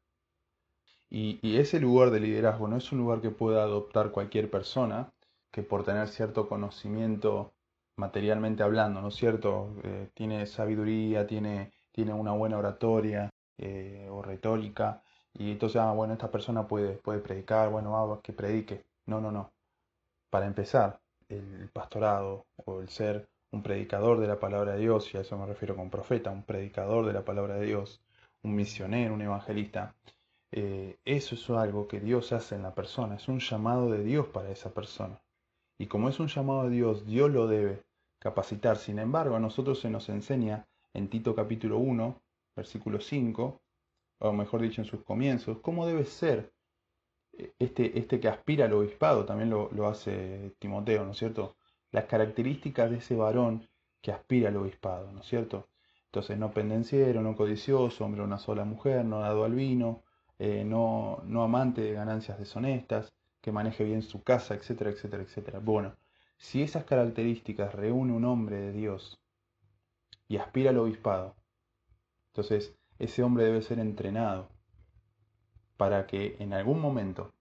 Y, 1.08 1.56
ese 1.56 1.80
lugar 1.80 2.10
de 2.10 2.20
liderazgo 2.20 2.68
no 2.68 2.76
es 2.76 2.92
un 2.92 2.98
lugar 2.98 3.20
que 3.20 3.30
pueda 3.30 3.62
adoptar 3.62 4.10
cualquier 4.10 4.50
persona 4.50 5.12
que 5.50 5.62
por 5.62 5.84
tener 5.84 6.08
cierto 6.08 6.48
conocimiento 6.48 7.54
materialmente 7.96 8.62
hablando, 8.62 9.00
¿no 9.00 9.08
es 9.08 9.14
cierto? 9.14 9.74
Eh, 9.84 10.10
tiene 10.14 10.46
sabiduría, 10.46 11.26
tiene 11.26 11.72
tiene 11.96 12.12
una 12.12 12.32
buena 12.32 12.58
oratoria 12.58 13.30
eh, 13.56 14.06
o 14.10 14.20
retórica, 14.20 15.02
y 15.32 15.52
entonces, 15.52 15.80
ah, 15.80 15.92
bueno, 15.92 16.12
esta 16.12 16.30
persona 16.30 16.68
puede, 16.68 16.96
puede 16.98 17.20
predicar, 17.20 17.70
bueno, 17.70 17.96
ah, 17.96 18.20
que 18.22 18.34
predique. 18.34 18.84
No, 19.06 19.20
no, 19.20 19.32
no. 19.32 19.52
Para 20.30 20.46
empezar, 20.46 21.00
el 21.28 21.68
pastorado 21.72 22.46
o 22.64 22.80
el 22.80 22.88
ser 22.88 23.28
un 23.50 23.62
predicador 23.62 24.20
de 24.20 24.26
la 24.26 24.38
palabra 24.38 24.74
de 24.74 24.80
Dios, 24.80 25.12
y 25.12 25.18
a 25.18 25.20
eso 25.20 25.36
me 25.38 25.46
refiero 25.46 25.76
con 25.76 25.90
profeta, 25.90 26.30
un 26.30 26.42
predicador 26.42 27.06
de 27.06 27.12
la 27.12 27.24
palabra 27.24 27.54
de 27.54 27.66
Dios, 27.66 28.00
un 28.42 28.54
misionero, 28.54 29.14
un 29.14 29.22
evangelista, 29.22 29.94
eh, 30.52 30.98
eso 31.04 31.34
es 31.34 31.50
algo 31.50 31.88
que 31.88 32.00
Dios 32.00 32.32
hace 32.32 32.54
en 32.54 32.62
la 32.62 32.74
persona, 32.74 33.16
es 33.16 33.28
un 33.28 33.40
llamado 33.40 33.90
de 33.90 34.04
Dios 34.04 34.26
para 34.28 34.50
esa 34.50 34.72
persona. 34.72 35.20
Y 35.78 35.86
como 35.86 36.08
es 36.08 36.20
un 36.20 36.28
llamado 36.28 36.64
de 36.64 36.70
Dios, 36.70 37.06
Dios 37.06 37.30
lo 37.30 37.46
debe 37.46 37.82
capacitar. 38.18 38.76
Sin 38.76 38.98
embargo, 38.98 39.36
a 39.36 39.40
nosotros 39.40 39.80
se 39.80 39.90
nos 39.90 40.08
enseña 40.08 40.66
en 40.94 41.08
Tito 41.08 41.34
capítulo 41.34 41.78
1, 41.78 42.20
versículo 42.54 43.00
5, 43.00 43.60
o 44.20 44.32
mejor 44.32 44.62
dicho 44.62 44.80
en 44.80 44.86
sus 44.86 45.02
comienzos, 45.02 45.58
cómo 45.60 45.86
debe 45.86 46.04
ser 46.04 46.52
este, 47.58 47.98
este 47.98 48.20
que 48.20 48.28
aspira 48.28 48.66
al 48.66 48.72
obispado, 48.72 49.24
también 49.24 49.50
lo, 49.50 49.70
lo 49.72 49.86
hace 49.88 50.54
Timoteo, 50.58 51.04
¿no 51.04 51.12
es 51.12 51.18
cierto? 51.18 51.56
Las 51.90 52.04
características 52.04 52.90
de 52.90 52.98
ese 52.98 53.16
varón 53.16 53.68
que 54.00 54.12
aspira 54.12 54.48
al 54.48 54.56
obispado, 54.56 55.12
¿no 55.12 55.20
es 55.20 55.26
cierto? 55.26 55.68
Entonces, 56.06 56.38
no 56.38 56.52
pendenciero, 56.52 57.22
no 57.22 57.36
codicioso, 57.36 58.04
hombre 58.04 58.22
una 58.22 58.38
sola 58.38 58.64
mujer, 58.64 59.04
no 59.04 59.20
dado 59.20 59.44
al 59.44 59.54
vino, 59.54 60.02
eh, 60.38 60.64
no, 60.64 61.22
no 61.24 61.42
amante 61.42 61.82
de 61.82 61.92
ganancias 61.92 62.38
deshonestas, 62.38 63.12
que 63.40 63.52
maneje 63.52 63.84
bien 63.84 64.02
su 64.02 64.22
casa, 64.22 64.54
etcétera, 64.54 64.90
etcétera, 64.90 65.22
etcétera. 65.22 65.58
Bueno, 65.60 65.94
si 66.38 66.62
esas 66.62 66.84
características 66.84 67.74
reúne 67.74 68.12
un 68.12 68.24
hombre 68.24 68.56
de 68.56 68.72
Dios 68.72 69.20
y 70.28 70.36
aspira 70.38 70.70
al 70.70 70.78
obispado. 70.78 71.36
Entonces, 72.28 72.74
ese 72.98 73.22
hombre 73.22 73.44
debe 73.44 73.62
ser 73.62 73.78
entrenado 73.78 74.48
para 75.76 76.06
que 76.06 76.36
en 76.38 76.52
algún 76.52 76.80
momento 76.80 77.32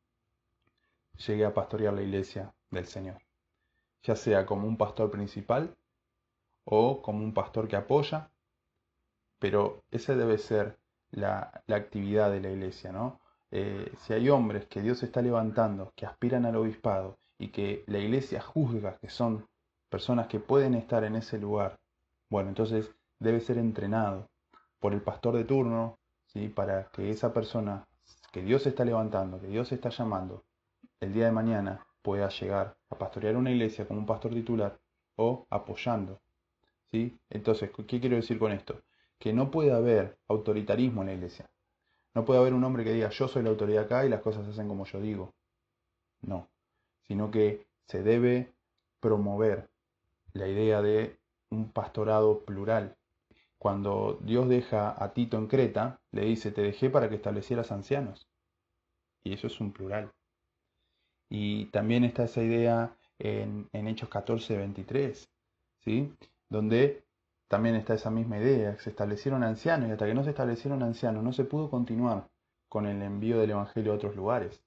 llegue 1.25 1.45
a 1.45 1.53
pastorear 1.53 1.93
la 1.93 2.01
iglesia 2.01 2.53
del 2.71 2.85
Señor, 2.85 3.21
ya 4.03 4.15
sea 4.15 4.45
como 4.45 4.67
un 4.67 4.77
pastor 4.77 5.09
principal 5.11 5.75
o 6.65 7.01
como 7.01 7.23
un 7.23 7.33
pastor 7.33 7.67
que 7.67 7.75
apoya, 7.75 8.29
pero 9.39 9.83
esa 9.91 10.15
debe 10.15 10.37
ser 10.37 10.77
la, 11.11 11.63
actividad 11.67 12.31
de 12.31 12.41
la 12.41 12.49
iglesia, 12.49 12.91
¿no? 12.91 13.19
Eh, 13.51 13.93
si 14.01 14.13
hay 14.13 14.29
hombres 14.29 14.65
que 14.65 14.81
Dios 14.81 15.01
está 15.03 15.21
levantando, 15.21 15.93
que 15.95 16.05
aspiran 16.05 16.45
al 16.45 16.55
obispado 16.55 17.17
y 17.37 17.49
que 17.49 17.83
la 17.87 17.99
iglesia 17.99 18.41
juzga 18.41 18.97
que 18.97 19.09
son 19.09 19.47
personas 19.89 20.27
que 20.27 20.39
pueden 20.39 20.73
estar 20.73 21.03
en 21.03 21.15
ese 21.15 21.37
lugar 21.37 21.77
bueno, 22.29 22.49
entonces 22.49 22.91
debe 23.19 23.39
ser 23.39 23.57
entrenado 23.57 24.29
por 24.79 24.93
el 24.93 25.01
pastor 25.01 25.35
de 25.35 25.45
turno, 25.45 25.99
¿sí? 26.27 26.49
para 26.49 26.89
que 26.91 27.11
esa 27.11 27.33
persona 27.33 27.87
que 28.35 28.41
Dios 28.41 28.67
está 28.67 28.83
levantando, 28.83 29.39
que 29.39 29.47
Dios 29.47 29.71
está 29.71 29.87
llamando, 29.87 30.43
el 30.99 31.13
día 31.13 31.23
de 31.23 31.31
mañana 31.31 31.87
pueda 32.01 32.27
llegar 32.27 32.75
a 32.89 32.97
pastorear 32.97 33.37
una 33.37 33.49
iglesia 33.49 33.87
como 33.87 34.01
un 34.01 34.05
pastor 34.05 34.33
titular 34.33 34.77
o 35.15 35.47
apoyando. 35.49 36.19
¿sí? 36.91 37.17
Entonces, 37.29 37.71
¿qué 37.87 38.01
quiero 38.01 38.17
decir 38.17 38.37
con 38.37 38.51
esto? 38.51 38.81
Que 39.19 39.31
no 39.31 39.49
puede 39.49 39.71
haber 39.71 40.17
autoritarismo 40.27 40.99
en 40.99 41.07
la 41.07 41.13
iglesia. 41.13 41.49
No 42.13 42.25
puede 42.25 42.41
haber 42.41 42.53
un 42.53 42.65
hombre 42.65 42.83
que 42.83 42.91
diga 42.91 43.09
yo 43.09 43.29
soy 43.29 43.41
la 43.41 43.51
autoridad 43.51 43.85
acá 43.85 44.05
y 44.05 44.09
las 44.09 44.19
cosas 44.19 44.43
se 44.43 44.51
hacen 44.51 44.67
como 44.67 44.83
yo 44.83 44.99
digo. 44.99 45.33
No, 46.19 46.49
sino 47.07 47.31
que 47.31 47.65
se 47.87 48.03
debe 48.03 48.51
promover 48.99 49.69
la 50.33 50.49
idea 50.49 50.81
de 50.81 51.17
un 51.51 51.71
pastorado 51.71 52.41
plural. 52.41 52.97
Cuando 53.59 54.19
Dios 54.21 54.47
deja 54.49 55.01
a 55.03 55.13
Tito 55.13 55.37
en 55.37 55.47
Creta, 55.47 55.99
le 56.11 56.25
dice, 56.25 56.51
te 56.51 56.61
dejé 56.61 56.89
para 56.89 57.09
que 57.09 57.15
establecieras 57.15 57.71
ancianos. 57.71 58.27
Y 59.23 59.33
eso 59.33 59.47
es 59.47 59.59
un 59.59 59.71
plural. 59.71 60.11
Y 61.29 61.65
también 61.67 62.03
está 62.03 62.25
esa 62.25 62.43
idea 62.43 62.95
en, 63.19 63.67
Hechos 63.73 64.09
14, 64.09 64.57
23, 64.57 65.29
¿sí? 65.83 66.13
donde 66.49 67.03
también 67.47 67.75
está 67.75 67.93
esa 67.93 68.11
misma 68.11 68.37
idea, 68.37 68.77
se 68.79 68.89
establecieron 68.89 69.43
ancianos 69.43 69.89
y 69.89 69.91
hasta 69.91 70.05
que 70.05 70.13
no 70.13 70.23
se 70.23 70.31
establecieron 70.31 70.83
ancianos 70.83 71.23
no 71.23 71.31
se 71.33 71.45
pudo 71.45 71.69
continuar 71.69 72.27
con 72.69 72.85
el 72.85 73.01
envío 73.01 73.39
del 73.39 73.51
Evangelio 73.51 73.93
a 73.93 73.95
otros 73.95 74.15
lugares. 74.15 74.63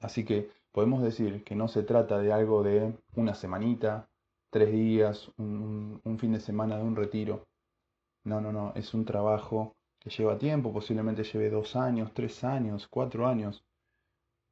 Así 0.00 0.24
que 0.24 0.50
podemos 0.72 1.02
decir 1.02 1.44
que 1.44 1.54
no 1.54 1.68
se 1.68 1.82
trata 1.82 2.18
de 2.18 2.32
algo 2.32 2.62
de 2.62 2.94
una 3.16 3.34
semanita, 3.34 4.08
tres 4.50 4.72
días, 4.72 5.30
un, 5.36 6.00
fin 6.18 6.32
de 6.32 6.40
semana 6.40 6.76
de 6.76 6.84
un 6.84 6.96
retiro. 6.96 7.47
No, 8.28 8.42
no, 8.42 8.52
no, 8.52 8.72
es 8.74 8.92
un 8.92 9.06
trabajo 9.06 9.74
que 9.98 10.10
lleva 10.10 10.36
tiempo, 10.36 10.70
posiblemente 10.70 11.24
lleve 11.24 11.48
dos 11.48 11.74
años, 11.76 12.12
tres 12.12 12.44
años, 12.44 12.86
cuatro 12.86 13.26
años, 13.26 13.64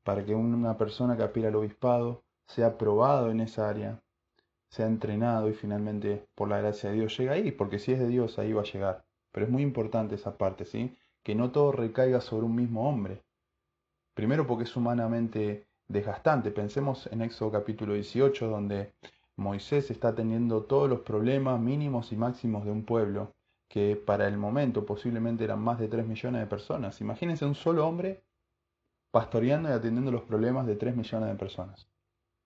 para 0.03 0.25
que 0.25 0.35
una 0.35 0.79
persona 0.79 1.15
que 1.15 1.25
aspira 1.25 1.49
al 1.49 1.57
obispado 1.57 2.25
sea 2.47 2.79
probado 2.79 3.31
en 3.31 3.41
esa 3.41 3.69
área, 3.69 4.01
sea 4.71 4.87
entrenado 4.87 5.51
y 5.51 5.53
finalmente, 5.53 6.27
por 6.35 6.49
la 6.49 6.59
gracia 6.59 6.89
de 6.89 6.97
Dios, 6.97 7.19
llegue 7.19 7.29
ahí, 7.29 7.53
porque 7.53 7.79
si 7.79 7.93
es 7.93 7.99
de 7.99 8.09
Dios, 8.09 8.39
ahí 8.39 8.55
va 8.55 8.63
a 8.63 8.73
llegar. 8.73 9.05
Pero 9.31 9.45
es 9.45 9.53
muy 9.53 9.61
importante 9.63 10.15
esa 10.15 10.39
parte, 10.39 10.65
¿sí? 10.65 10.97
Que 11.23 11.35
no 11.35 11.51
todo 11.51 11.71
recaiga 11.71 12.23
sobre 12.23 12.47
un 12.47 12.57
mismo 12.57 12.89
hombre. 12.89 13.25
Primero 14.15 14.47
porque 14.47 14.65
es 14.65 14.75
humanamente 14.75 15.67
desgastante. 15.87 16.51
Pensemos 16.51 17.09
en 17.13 17.21
Éxodo 17.21 17.51
capítulo 17.51 17.93
18, 17.93 18.49
donde 18.49 18.95
Moisés 19.37 19.91
está 19.91 20.15
teniendo 20.15 20.63
todos 20.63 20.89
los 20.89 21.01
problemas 21.01 21.61
mínimos 21.61 22.11
y 22.13 22.17
máximos 22.17 22.65
de 22.65 22.71
un 22.71 22.83
pueblo, 22.87 23.36
que 23.69 23.97
para 23.97 24.29
el 24.29 24.39
momento 24.39 24.87
posiblemente 24.87 25.45
eran 25.45 25.61
más 25.61 25.79
de 25.79 25.89
3 25.89 26.07
millones 26.07 26.41
de 26.41 26.47
personas. 26.47 27.01
Imagínense 27.01 27.45
un 27.45 27.55
solo 27.55 27.87
hombre 27.87 28.23
pastoreando 29.11 29.69
y 29.69 29.73
atendiendo 29.73 30.11
los 30.11 30.23
problemas 30.23 30.67
de 30.67 30.77
3 30.77 30.97
millones 30.97 31.29
de 31.29 31.37
personas. 31.37 31.89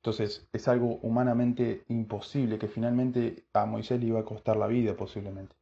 Entonces 0.00 0.48
es 0.52 0.68
algo 0.68 0.98
humanamente 1.02 1.84
imposible 1.88 2.58
que 2.58 2.68
finalmente 2.68 3.44
a 3.52 3.66
Moisés 3.66 4.00
le 4.00 4.06
iba 4.06 4.20
a 4.20 4.24
costar 4.24 4.56
la 4.56 4.66
vida 4.66 4.96
posiblemente. 4.96 5.56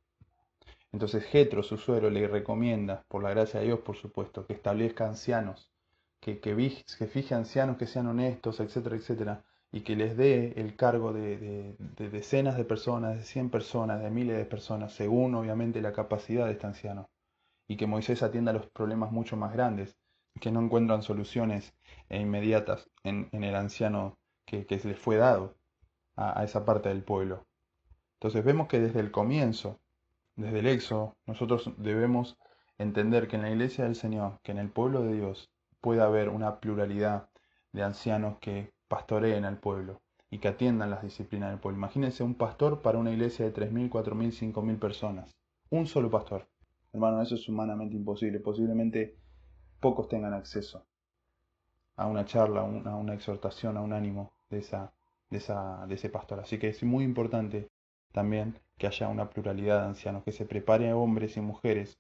Entonces 0.93 1.25
Jetro, 1.25 1.63
su 1.63 1.77
suegro, 1.77 2.09
le 2.09 2.29
recomienda, 2.29 3.05
por 3.09 3.23
la 3.23 3.31
gracia 3.31 3.61
de 3.61 3.67
Dios 3.67 3.81
por 3.81 3.97
supuesto, 3.97 4.47
que 4.47 4.53
establezca 4.53 5.09
ancianos, 5.09 5.73
que, 6.21 6.41
que, 6.41 6.55
que 6.55 7.07
fije 7.07 7.35
ancianos 7.35 7.77
que 7.77 7.87
sean 7.87 8.07
honestos, 8.07 8.61
etcétera, 8.61 8.97
etcétera, 8.97 9.45
y 9.71 9.83
que 9.83 9.97
les 9.97 10.17
dé 10.17 10.55
el 10.57 10.77
cargo 10.77 11.13
de, 11.13 11.77
decenas 11.99 12.57
de 12.57 12.65
personas, 12.65 13.17
de 13.17 13.23
cien 13.23 13.51
personas, 13.51 14.01
de 14.03 14.11
miles 14.11 14.37
de 14.37 14.47
personas, 14.47 14.93
según 14.93 15.35
obviamente 15.35 15.83
la 15.83 15.93
capacidad 15.93 16.47
de 16.47 16.53
este 16.53 16.67
anciano, 16.67 17.11
y 17.67 17.77
que 17.77 17.87
Moisés 17.87 18.23
atienda 18.23 18.53
los 18.53 18.67
problemas 18.67 19.13
mucho 19.13 19.37
más 19.37 19.53
grandes. 19.53 19.97
que 20.41 20.53
no 20.53 20.61
encuentran 20.61 21.03
soluciones 21.03 21.75
e 22.09 22.21
inmediatas 22.21 22.89
en, 23.03 23.29
el 23.33 23.57
anciano 23.57 24.19
que, 24.47 24.65
se 24.79 24.89
les 24.89 24.99
fue 24.99 25.17
dado 25.17 25.57
a, 26.17 26.41
a 26.41 26.45
esa 26.45 26.65
parte 26.65 26.89
del 26.91 27.03
pueblo. 27.03 27.45
Entonces 28.15 28.45
vemos 28.45 28.69
que 28.69 28.79
desde 28.79 29.01
el 29.01 29.11
comienzo, 29.11 29.81
desde 30.37 30.61
el 30.61 30.69
éxodo, 30.69 31.17
nosotros 31.27 31.73
debemos 31.77 32.39
entender 32.79 33.27
que 33.27 33.37
en 33.37 33.43
la 33.43 33.51
iglesia 33.51 33.85
del 33.85 33.97
Señor, 33.97 34.39
que 34.43 34.53
en 34.53 34.59
el 34.59 34.71
pueblo 34.71 35.03
de 35.03 35.15
Dios, 35.15 35.51
puede 35.81 36.03
haber 36.03 36.29
una 36.29 36.61
pluralidad 36.61 37.29
de 37.73 37.83
ancianos 37.83 38.39
que 38.41 38.73
pastoreen 38.89 39.45
al 39.45 39.59
pueblo 39.59 40.01
y 40.31 40.39
que 40.39 40.49
atiendan 40.49 40.91
las 40.91 41.03
disciplinas 41.03 41.51
del 41.51 41.61
pueblo. 41.61 41.79
Imagínense 41.79 42.23
un 42.23 42.35
pastor 42.35 42.83
para 42.83 42.99
una 42.99 43.13
iglesia 43.13 43.45
de 43.45 43.55
3.000, 43.55 43.91
4.000, 43.91 44.53
5.000 44.53 44.79
personas. 44.79 45.37
Un 45.71 45.87
solo 45.87 46.11
pastor. 46.11 46.47
Hermano, 46.93 47.23
eso 47.23 47.35
es 47.35 47.49
humanamente 47.49 47.97
imposible. 47.97 48.41
Posiblemente 48.41 49.17
pocos 49.81 50.09
tengan 50.09 50.35
acceso 50.35 50.85
a 51.97 52.07
una 52.07 52.25
charla, 52.25 52.61
a 52.61 52.65
una, 52.65 53.15
exhortación, 53.15 53.77
a 53.77 53.81
un 53.81 53.93
ánimo 53.93 54.33
de, 54.51 54.59
esa, 54.59 54.93
de, 55.31 55.39
esa, 55.39 55.85
de 55.87 55.95
ese 55.95 56.09
pastor. 56.09 56.41
Así 56.41 56.59
que 56.59 56.69
es 56.69 56.83
muy 56.83 57.05
importante 57.05 57.69
también 58.13 58.59
que 58.79 58.87
haya 58.87 59.09
una 59.09 59.31
pluralidad 59.31 59.81
de 59.81 59.89
ancianos, 59.89 60.23
que 60.25 60.33
se 60.33 60.47
preparen 60.47 60.93
hombres 60.93 61.37
y 61.37 61.41
mujeres 61.41 61.99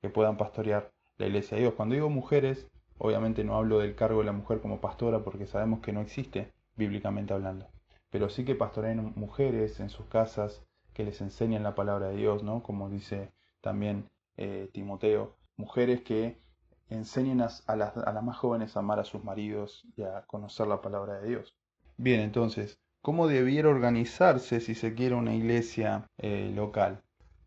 que 0.00 0.08
puedan 0.08 0.36
pastorear 0.36 0.92
la 1.18 1.26
iglesia 1.26 1.56
de 1.56 1.62
Dios. 1.62 1.74
Cuando 1.74 1.94
digo 1.94 2.10
mujeres, 2.10 2.66
obviamente 2.98 3.44
no 3.44 3.56
hablo 3.56 3.78
del 3.78 3.94
cargo 3.94 4.20
de 4.20 4.26
la 4.26 4.32
mujer 4.32 4.60
como 4.60 4.80
pastora 4.80 5.22
porque 5.24 5.46
sabemos 5.46 5.80
que 5.80 5.92
no 5.92 6.00
existe 6.00 6.52
bíblicamente 6.76 7.34
hablando. 7.34 7.68
Pero 8.10 8.28
sí 8.28 8.44
que 8.44 8.54
pastoreen 8.54 9.12
mujeres 9.16 9.80
en 9.80 9.90
sus 9.90 10.06
casas, 10.06 10.62
que 10.92 11.04
les 11.04 11.20
enseñen 11.20 11.62
la 11.62 11.74
palabra 11.74 12.08
de 12.08 12.16
Dios, 12.16 12.42
¿no? 12.42 12.62
Como 12.62 12.88
dice 12.88 13.32
también 13.60 14.08
eh, 14.36 14.70
Timoteo, 14.72 15.36
mujeres 15.56 16.02
que 16.02 16.40
enseñen 16.88 17.40
a, 17.40 17.44
las, 17.44 17.64
a, 17.68 17.76
las, 18.12 18.22
más 18.22 18.36
jóvenes 18.36 18.76
a 18.76 18.80
amar 18.80 19.00
a 19.00 19.04
sus 19.04 19.24
maridos 19.24 19.86
y 19.96 20.02
a 20.02 20.22
conocer 20.26 20.66
la 20.66 20.80
palabra 20.80 21.20
de 21.20 21.28
Dios. 21.28 21.56
Bien, 21.96 22.20
entonces, 22.20 22.80
¿cómo 23.00 23.26
debiera 23.26 23.68
organizarse 23.68 24.60
si 24.60 24.74
se 24.74 24.94
quiere 24.94 25.14
una 25.14 25.34
iglesia 25.34 26.08
eh, 26.18 26.52
local? 26.54 27.03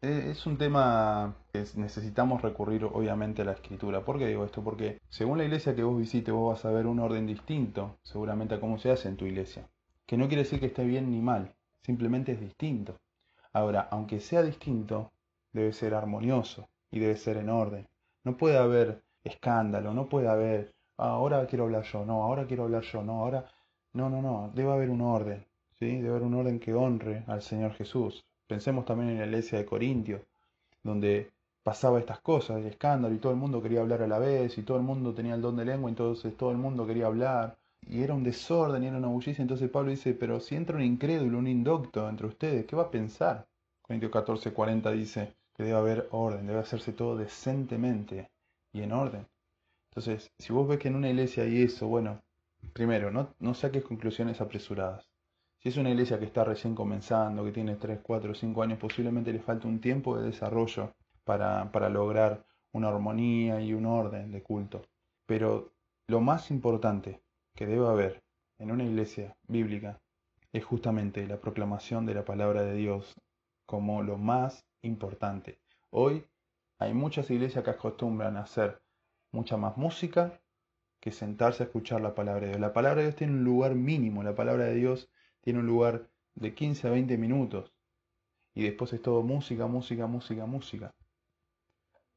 Eh, 0.08 0.32
es 0.32 0.46
un 0.46 0.58
tema 0.58 1.36
que 1.52 1.66
necesitamos 1.76 2.42
recurrir 2.42 2.86
obviamente 2.86 3.42
a 3.42 3.46
la 3.46 3.52
escritura. 3.52 4.06
¿Por 4.06 4.18
qué 4.18 4.28
digo 4.28 4.46
esto? 4.46 4.64
Porque 4.64 5.02
según 5.10 5.38
la 5.38 5.44
iglesia 5.44 5.76
que 5.76 5.84
vos 5.84 5.98
visites 5.98 6.34
vos 6.34 6.54
vas 6.54 6.64
a 6.64 6.72
ver 6.72 6.88
un 6.88 7.00
orden 7.00 7.28
distinto 7.28 7.98
seguramente 8.04 8.56
a 8.56 8.62
cómo 8.62 8.78
se 8.80 8.90
hace 8.90 9.10
en 9.10 9.18
tu 9.18 9.26
iglesia. 9.26 9.68
Que 10.06 10.16
no 10.16 10.28
quiere 10.30 10.44
decir 10.44 10.62
que 10.62 10.68
esté 10.68 10.86
bien 10.86 11.12
ni 11.12 11.20
mal, 11.20 11.54
simplemente 11.82 12.32
es 12.32 12.40
distinto. 12.40 12.96
Ahora, 13.52 13.90
aunque 13.92 14.22
sea 14.22 14.44
distinto, 14.44 15.12
debe 15.52 15.74
ser 15.74 15.94
armonioso 15.94 16.70
y 16.90 17.00
debe 17.00 17.18
ser 17.18 17.36
en 17.36 17.50
orden. 17.50 17.86
No 18.24 18.38
puede 18.38 18.58
haber 18.58 19.04
escándalo, 19.26 19.94
no 19.94 20.08
puede 20.08 20.30
haber, 20.30 20.74
ah, 20.98 21.10
ahora 21.10 21.46
quiero 21.48 21.66
hablar 21.66 21.84
yo, 21.84 22.06
no, 22.06 22.24
ahora 22.24 22.48
quiero 22.48 22.64
hablar 22.64 22.84
yo, 22.84 23.04
no, 23.04 23.20
ahora... 23.24 23.46
No, 23.94 24.10
no, 24.10 24.22
no, 24.22 24.52
debe 24.54 24.72
haber 24.72 24.90
un 24.90 25.02
orden, 25.02 25.46
¿sí? 25.80 25.98
Debe 25.98 26.10
haber 26.10 26.24
un 26.24 26.36
orden 26.36 26.60
que 26.60 26.74
honre 26.74 27.24
al 27.28 27.42
Señor 27.42 27.74
Jesús. 27.74 28.27
Pensemos 28.48 28.86
también 28.86 29.10
en 29.12 29.20
la 29.20 29.26
iglesia 29.26 29.58
de 29.58 29.66
Corintio, 29.66 30.22
donde 30.84 31.32
pasaba 31.64 32.00
estas 32.00 32.22
cosas, 32.22 32.58
el 32.58 32.68
escándalo, 32.68 33.14
y 33.14 33.20
todo 33.20 33.34
el 33.34 33.38
mundo 33.38 33.62
quería 33.62 33.82
hablar 33.82 34.02
a 34.02 34.08
la 34.08 34.20
vez, 34.20 34.58
y 34.58 34.64
todo 34.64 34.78
el 34.78 34.84
mundo 34.84 35.14
tenía 35.14 35.36
el 35.36 35.42
don 35.42 35.58
de 35.58 35.66
lengua, 35.66 35.90
entonces 35.90 36.36
todo 36.38 36.52
el 36.52 36.58
mundo 36.58 36.88
quería 36.88 37.08
hablar, 37.08 37.58
y 37.86 38.02
era 38.02 38.14
un 38.14 38.24
desorden, 38.24 38.84
y 38.84 38.88
era 38.88 38.98
una 38.98 39.10
bullicia. 39.10 39.42
Entonces 39.42 39.70
Pablo 39.70 39.92
dice, 39.92 40.14
pero 40.14 40.40
si 40.40 40.56
entra 40.56 40.78
un 40.78 40.84
incrédulo, 40.84 41.38
un 41.38 41.48
indocto 41.48 42.08
entre 42.10 42.28
ustedes, 42.28 42.66
¿qué 42.66 42.76
va 42.76 42.84
a 42.84 42.92
pensar? 42.92 43.48
Corintios 43.82 44.12
14, 44.12 44.54
40 44.54 44.92
dice 44.92 45.34
que 45.54 45.64
debe 45.64 45.78
haber 45.78 46.08
orden, 46.12 46.48
debe 46.48 46.60
hacerse 46.60 46.94
todo 46.94 47.18
decentemente 47.18 48.30
y 48.72 48.82
en 48.82 48.92
orden. 48.94 49.26
Entonces, 49.92 50.32
si 50.38 50.54
vos 50.54 50.68
ves 50.68 50.80
que 50.80 50.88
en 50.88 50.96
una 50.96 51.10
iglesia 51.10 51.44
hay 51.44 51.64
eso, 51.64 51.88
bueno, 51.88 52.22
primero, 52.74 53.12
no, 53.12 53.34
no 53.40 53.54
saques 53.54 53.84
conclusiones 53.84 54.40
apresuradas. 54.40 55.10
Si 55.60 55.70
es 55.70 55.78
una 55.78 55.90
iglesia 55.90 56.20
que 56.20 56.26
está 56.26 56.44
recién 56.44 56.76
comenzando, 56.76 57.44
que 57.44 57.52
tiene 57.52 57.76
3, 57.76 58.00
4, 58.04 58.36
5 58.36 58.64
años, 58.64 58.80
posiblemente 58.80 59.34
le 59.34 59.40
falta 59.40 59.68
un 59.68 59.82
tiempo 59.82 60.18
de 60.18 60.26
desarrollo 60.26 60.94
para, 61.24 61.72
para 61.72 61.90
lograr 61.90 62.46
una 62.74 62.90
armonía 62.90 63.60
y 63.62 63.74
un 63.74 63.86
orden 63.86 64.32
de 64.32 64.44
culto. 64.44 64.84
Pero 65.26 65.74
lo 66.08 66.22
más 66.22 66.52
importante 66.52 67.22
que 67.56 67.66
debe 67.66 67.88
haber 67.88 68.24
en 68.60 68.72
una 68.72 68.84
iglesia 68.84 69.36
bíblica 69.48 70.00
es 70.54 70.64
justamente 70.64 71.28
la 71.28 71.42
proclamación 71.42 72.06
de 72.06 72.14
la 72.14 72.24
palabra 72.24 72.64
de 72.64 72.76
Dios 72.76 73.16
como 73.66 74.04
lo 74.04 74.18
más 74.18 74.66
importante. 74.82 75.60
Hoy 75.90 76.26
hay 76.80 76.94
muchas 76.94 77.30
iglesias 77.30 77.64
que 77.64 77.72
acostumbran 77.72 78.38
a 78.38 78.42
hacer 78.42 78.82
mucha 79.32 79.58
más 79.58 79.76
música 79.76 80.40
que 81.00 81.12
sentarse 81.12 81.64
a 81.64 81.66
escuchar 81.66 82.02
la 82.02 82.16
palabra 82.16 82.42
de 82.42 82.48
Dios. 82.50 82.62
La 82.62 82.74
palabra 82.74 82.98
de 82.98 83.08
Dios 83.08 83.16
tiene 83.16 83.34
un 83.34 83.44
lugar 83.44 83.76
mínimo, 83.76 84.24
la 84.24 84.36
palabra 84.36 84.66
de 84.66 84.76
Dios 84.76 85.10
tiene 85.48 85.62
un 85.62 85.68
lugar 85.68 86.10
de 86.36 86.54
15 86.54 86.90
a 86.90 86.92
20 86.92 87.18
minutos. 87.18 87.72
Y 88.54 88.64
después 88.64 88.92
es 88.92 89.02
todo 89.02 89.24
música, 89.24 89.66
música, 89.66 90.06
música, 90.06 90.46
música. 90.46 90.94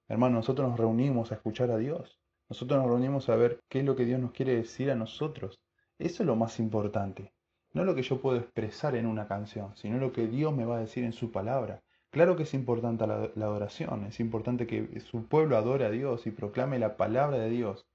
Hermano, 0.09 0.38
nosotros 0.38 0.69
nos 0.69 0.77
reunimos 0.77 1.31
a 1.31 1.37
escuchar 1.37 1.71
a 1.71 1.77
Dios. 1.77 2.19
Nosotros 2.49 2.81
nos 2.81 2.88
reunimos 2.88 3.29
a 3.29 3.37
ver 3.37 3.62
qué 3.69 3.79
es 3.79 3.85
lo 3.85 3.95
que 3.95 4.05
Dios 4.05 4.19
nos 4.19 4.33
quiere 4.33 4.57
decir 4.57 4.90
a 4.90 4.97
nosotros. 4.97 5.61
Eso 5.97 6.25
es 6.25 6.27
lo 6.27 6.35
más 6.35 6.59
importante. 6.59 7.33
No 7.73 7.85
lo 7.85 7.95
que 7.95 8.03
yo 8.03 8.21
puedo 8.21 8.37
expresar 8.37 8.97
en 8.97 9.07
una 9.07 9.29
canción, 9.29 9.77
sino 9.77 9.99
lo 9.99 10.12
que 10.12 10.27
Dios 10.27 10.53
me 10.53 10.64
va 10.64 10.79
a 10.79 10.81
decir 10.81 11.05
en 11.05 11.12
su 11.12 11.31
palabra. 11.31 11.85
Claro 12.11 12.35
que 12.35 12.43
es 12.43 12.53
importante 12.53 13.07
la, 13.07 13.31
adoración, 13.47 14.07
es 14.07 14.19
importante 14.19 14.66
que 14.66 14.99
su 14.99 15.29
pueblo 15.29 15.57
adore 15.57 15.85
a 15.85 15.90
Dios 15.90 16.27
y 16.27 16.33
proclame 16.33 16.81
la 16.81 16.97
palabra 16.97 17.38
de 17.38 17.49
Dios 17.49 17.87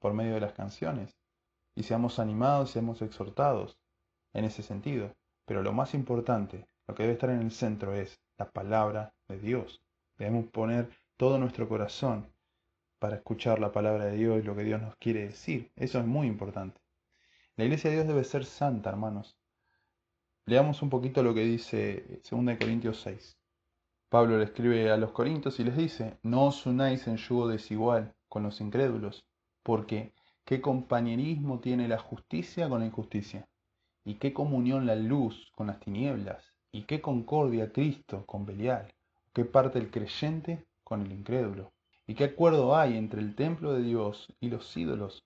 por 0.00 0.14
medio 0.14 0.34
de 0.34 0.40
las 0.40 0.54
canciones. 0.54 1.16
Y 1.76 1.84
seamos 1.84 2.18
animados, 2.18 2.72
seamos 2.72 3.02
exhortados 3.02 3.78
en 4.32 4.44
ese 4.44 4.62
sentido. 4.62 5.14
Pero 5.44 5.62
lo 5.62 5.72
más 5.72 5.94
importante, 5.94 6.66
lo 6.86 6.94
que 6.94 7.02
debe 7.04 7.14
estar 7.14 7.30
en 7.30 7.40
el 7.40 7.50
centro 7.50 7.94
es 7.94 8.20
la 8.38 8.50
palabra 8.50 9.14
de 9.28 9.38
Dios. 9.38 9.82
Debemos 10.18 10.46
poner 10.46 10.90
todo 11.16 11.38
nuestro 11.38 11.68
corazón 11.68 12.32
para 12.98 13.16
escuchar 13.16 13.58
la 13.58 13.72
palabra 13.72 14.06
de 14.06 14.16
Dios 14.16 14.40
y 14.40 14.46
lo 14.46 14.54
que 14.54 14.64
Dios 14.64 14.80
nos 14.80 14.96
quiere 14.96 15.26
decir. 15.26 15.72
Eso 15.76 15.98
es 15.98 16.06
muy 16.06 16.26
importante. 16.26 16.80
La 17.56 17.64
iglesia 17.64 17.90
de 17.90 17.96
Dios 17.96 18.08
debe 18.08 18.24
ser 18.24 18.44
santa, 18.44 18.90
hermanos. 18.90 19.36
Leamos 20.46 20.82
un 20.82 20.90
poquito 20.90 21.22
lo 21.22 21.34
que 21.34 21.44
dice 21.44 22.20
2 22.30 22.58
Corintios 22.58 23.00
6. 23.02 23.36
Pablo 24.08 24.38
le 24.38 24.44
escribe 24.44 24.90
a 24.90 24.96
los 24.96 25.12
corintios 25.12 25.60
y 25.60 25.64
les 25.64 25.76
dice, 25.76 26.18
no 26.22 26.46
os 26.46 26.66
unáis 26.66 27.06
en 27.06 27.16
yugo 27.16 27.46
desigual 27.46 28.14
con 28.28 28.42
los 28.42 28.60
incrédulos, 28.60 29.24
porque 29.62 30.12
¿qué 30.44 30.60
compañerismo 30.60 31.60
tiene 31.60 31.86
la 31.86 31.98
justicia 31.98 32.68
con 32.68 32.80
la 32.80 32.86
injusticia? 32.86 33.46
Y 34.04 34.14
qué 34.14 34.32
comunión 34.32 34.86
la 34.86 34.96
luz 34.96 35.50
con 35.54 35.66
las 35.68 35.80
tinieblas, 35.80 36.42
y 36.72 36.82
qué 36.82 37.00
concordia 37.00 37.72
Cristo 37.72 38.24
con 38.26 38.46
Belial, 38.46 38.92
qué 39.32 39.44
parte 39.44 39.78
el 39.78 39.90
creyente 39.90 40.64
con 40.84 41.02
el 41.02 41.12
incrédulo, 41.12 41.72
y 42.06 42.14
qué 42.14 42.24
acuerdo 42.24 42.76
hay 42.76 42.96
entre 42.96 43.20
el 43.20 43.34
templo 43.34 43.72
de 43.72 43.82
Dios 43.82 44.32
y 44.40 44.48
los 44.48 44.76
ídolos, 44.76 45.24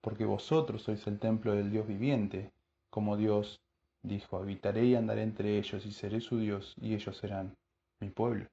porque 0.00 0.24
vosotros 0.24 0.82
sois 0.82 1.06
el 1.06 1.18
templo 1.18 1.54
del 1.54 1.70
Dios 1.70 1.86
viviente, 1.86 2.52
como 2.90 3.16
Dios 3.16 3.60
dijo, 4.02 4.36
habitaré 4.36 4.84
y 4.86 4.94
andaré 4.94 5.22
entre 5.22 5.58
ellos, 5.58 5.84
y 5.86 5.92
seré 5.92 6.20
su 6.20 6.38
Dios, 6.38 6.74
y 6.80 6.94
ellos 6.94 7.16
serán 7.16 7.56
mi 8.00 8.10
pueblo. 8.10 8.46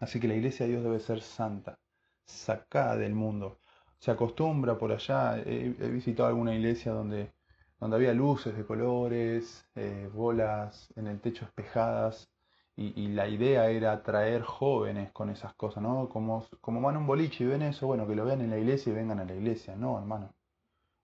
Así 0.00 0.18
que 0.18 0.28
la 0.28 0.34
iglesia 0.34 0.66
de 0.66 0.72
Dios 0.72 0.84
debe 0.84 1.00
ser 1.00 1.20
santa, 1.22 1.78
sacada 2.24 2.96
del 2.96 3.14
mundo. 3.14 3.58
Se 3.98 4.10
acostumbra 4.10 4.78
por 4.78 4.92
allá, 4.92 5.38
he, 5.38 5.74
he 5.78 5.90
visitado 5.90 6.28
alguna 6.28 6.54
iglesia 6.54 6.92
donde 6.92 7.32
donde 7.80 7.96
había 7.96 8.12
luces 8.12 8.56
de 8.56 8.64
colores, 8.66 9.66
eh, 9.74 10.08
bolas 10.12 10.92
en 10.96 11.06
el 11.06 11.20
techo 11.20 11.46
espejadas, 11.46 12.30
y, 12.76 13.08
la 13.08 13.28
idea 13.28 13.68
era 13.68 13.92
atraer 13.92 14.42
jóvenes 14.42 15.12
con 15.12 15.28
esas 15.28 15.52
cosas, 15.54 15.82
¿no? 15.82 16.08
Como, 16.08 16.46
como 16.62 16.80
van 16.80 16.96
a 16.96 16.98
un 16.98 17.06
boliche 17.06 17.44
y 17.44 17.46
ven 17.46 17.60
eso, 17.60 17.86
bueno, 17.86 18.06
que 18.06 18.14
lo 18.14 18.24
vean 18.24 18.40
en 18.40 18.48
la 18.50 18.58
iglesia 18.58 18.90
y 18.90 18.96
vengan 18.96 19.20
a 19.20 19.24
la 19.26 19.34
iglesia. 19.34 19.76
No, 19.76 19.98
hermano. 19.98 20.34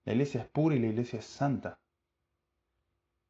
La 0.07 0.13
iglesia 0.15 0.41
es 0.41 0.49
pura 0.49 0.75
y 0.75 0.79
la 0.79 0.87
iglesia 0.87 1.19
es 1.19 1.27
santa. 1.27 1.79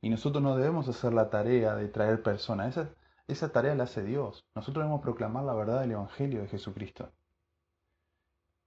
Y 0.00 0.10
nosotros 0.10 0.44
no 0.44 0.56
debemos 0.56 0.88
hacer 0.88 1.12
la 1.12 1.28
tarea 1.28 1.74
de 1.74 1.88
traer 1.88 2.22
personas. 2.22 2.76
Esa, 2.76 2.94
esa 3.26 3.50
tarea 3.50 3.74
la 3.74 3.84
hace 3.84 4.04
Dios. 4.04 4.46
Nosotros 4.54 4.84
debemos 4.84 5.02
proclamar 5.02 5.42
la 5.42 5.54
verdad 5.54 5.80
del 5.80 5.92
Evangelio 5.92 6.42
de 6.42 6.48
Jesucristo. 6.48 7.10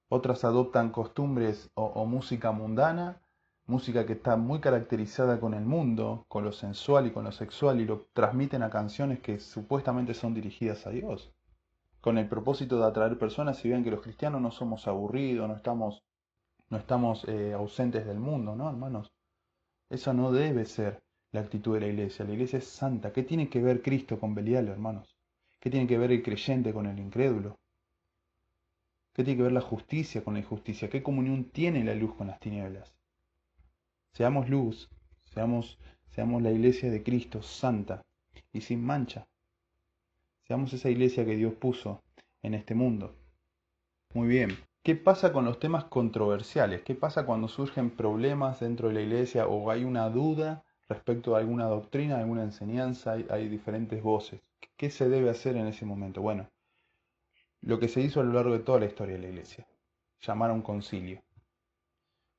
Otras 0.09 0.43
adoptan 0.43 0.91
costumbres 0.91 1.69
o 1.75 2.05
música 2.05 2.51
mundana 2.51 3.21
música 3.69 4.05
que 4.05 4.13
está 4.13 4.35
muy 4.35 4.59
caracterizada 4.59 5.39
con 5.39 5.53
el 5.53 5.63
mundo, 5.63 6.25
con 6.27 6.43
lo 6.43 6.51
sensual 6.51 7.05
y 7.07 7.11
con 7.11 7.23
lo 7.23 7.31
sexual, 7.31 7.79
y 7.79 7.85
lo 7.85 8.07
transmiten 8.13 8.63
a 8.63 8.69
canciones 8.71 9.19
que 9.19 9.39
supuestamente 9.39 10.13
son 10.15 10.33
dirigidas 10.33 10.87
a 10.87 10.89
Dios, 10.89 11.31
con 12.01 12.17
el 12.17 12.27
propósito 12.27 12.79
de 12.79 12.87
atraer 12.87 13.19
personas 13.19 13.63
y 13.63 13.69
vean 13.69 13.83
que 13.83 13.91
los 13.91 14.01
cristianos 14.01 14.41
no 14.41 14.51
somos 14.51 14.87
aburridos, 14.87 15.47
no 15.47 15.55
estamos, 15.55 16.03
no 16.69 16.77
estamos 16.77 17.25
eh, 17.27 17.53
ausentes 17.53 18.05
del 18.07 18.19
mundo, 18.19 18.55
¿no, 18.55 18.69
hermanos? 18.69 19.11
Eso 19.89 20.13
no 20.13 20.31
debe 20.31 20.65
ser 20.65 20.99
la 21.31 21.41
actitud 21.41 21.75
de 21.75 21.81
la 21.81 21.87
iglesia. 21.87 22.25
La 22.25 22.33
iglesia 22.33 22.59
es 22.59 22.67
santa. 22.67 23.13
¿Qué 23.13 23.23
tiene 23.23 23.49
que 23.49 23.61
ver 23.61 23.81
Cristo 23.81 24.19
con 24.19 24.33
Belial, 24.33 24.67
hermanos? 24.67 25.15
¿Qué 25.59 25.69
tiene 25.69 25.87
que 25.87 25.97
ver 25.97 26.11
el 26.11 26.23
creyente 26.23 26.73
con 26.73 26.87
el 26.87 26.97
incrédulo? 26.99 27.55
¿Qué 29.13 29.23
tiene 29.23 29.37
que 29.37 29.43
ver 29.43 29.51
la 29.51 29.61
justicia 29.61 30.23
con 30.23 30.33
la 30.33 30.39
injusticia? 30.39 30.89
¿Qué 30.89 31.03
comunión 31.03 31.45
tiene 31.51 31.83
la 31.83 31.93
luz 31.93 32.15
con 32.15 32.27
las 32.27 32.39
tinieblas? 32.39 32.98
Seamos 34.13 34.49
luz, 34.49 34.89
seamos, 35.33 35.79
seamos 36.07 36.41
la 36.41 36.51
iglesia 36.51 36.91
de 36.91 37.03
Cristo 37.03 37.41
santa 37.41 38.01
y 38.51 38.61
sin 38.61 38.83
mancha. 38.83 39.27
Seamos 40.43 40.73
esa 40.73 40.89
iglesia 40.89 41.25
que 41.25 41.35
Dios 41.35 41.53
puso 41.53 42.01
en 42.41 42.53
este 42.53 42.75
mundo. 42.75 43.15
Muy 44.13 44.27
bien. 44.27 44.57
¿Qué 44.83 44.95
pasa 44.95 45.31
con 45.31 45.45
los 45.45 45.59
temas 45.59 45.83
controversiales? 45.85 46.81
¿Qué 46.81 46.95
pasa 46.95 47.25
cuando 47.25 47.47
surgen 47.47 47.91
problemas 47.91 48.59
dentro 48.59 48.87
de 48.87 48.95
la 48.95 49.01
iglesia 49.01 49.45
o 49.47 49.69
hay 49.69 49.83
una 49.83 50.09
duda 50.09 50.63
respecto 50.87 51.35
a 51.35 51.39
alguna 51.39 51.65
doctrina, 51.65 52.17
alguna 52.17 52.43
enseñanza? 52.43 53.11
Hay, 53.11 53.27
hay 53.29 53.47
diferentes 53.47 54.01
voces. 54.01 54.41
¿Qué 54.77 54.89
se 54.89 55.07
debe 55.09 55.29
hacer 55.29 55.57
en 55.57 55.67
ese 55.67 55.85
momento? 55.85 56.21
Bueno, 56.21 56.49
lo 57.61 57.79
que 57.79 57.87
se 57.87 58.01
hizo 58.01 58.21
a 58.21 58.23
lo 58.23 58.33
largo 58.33 58.53
de 58.53 58.63
toda 58.63 58.79
la 58.79 58.85
historia 58.85 59.15
de 59.15 59.21
la 59.21 59.29
iglesia, 59.29 59.67
llamar 60.21 60.49
a 60.49 60.53
un 60.53 60.61
concilio. 60.61 61.21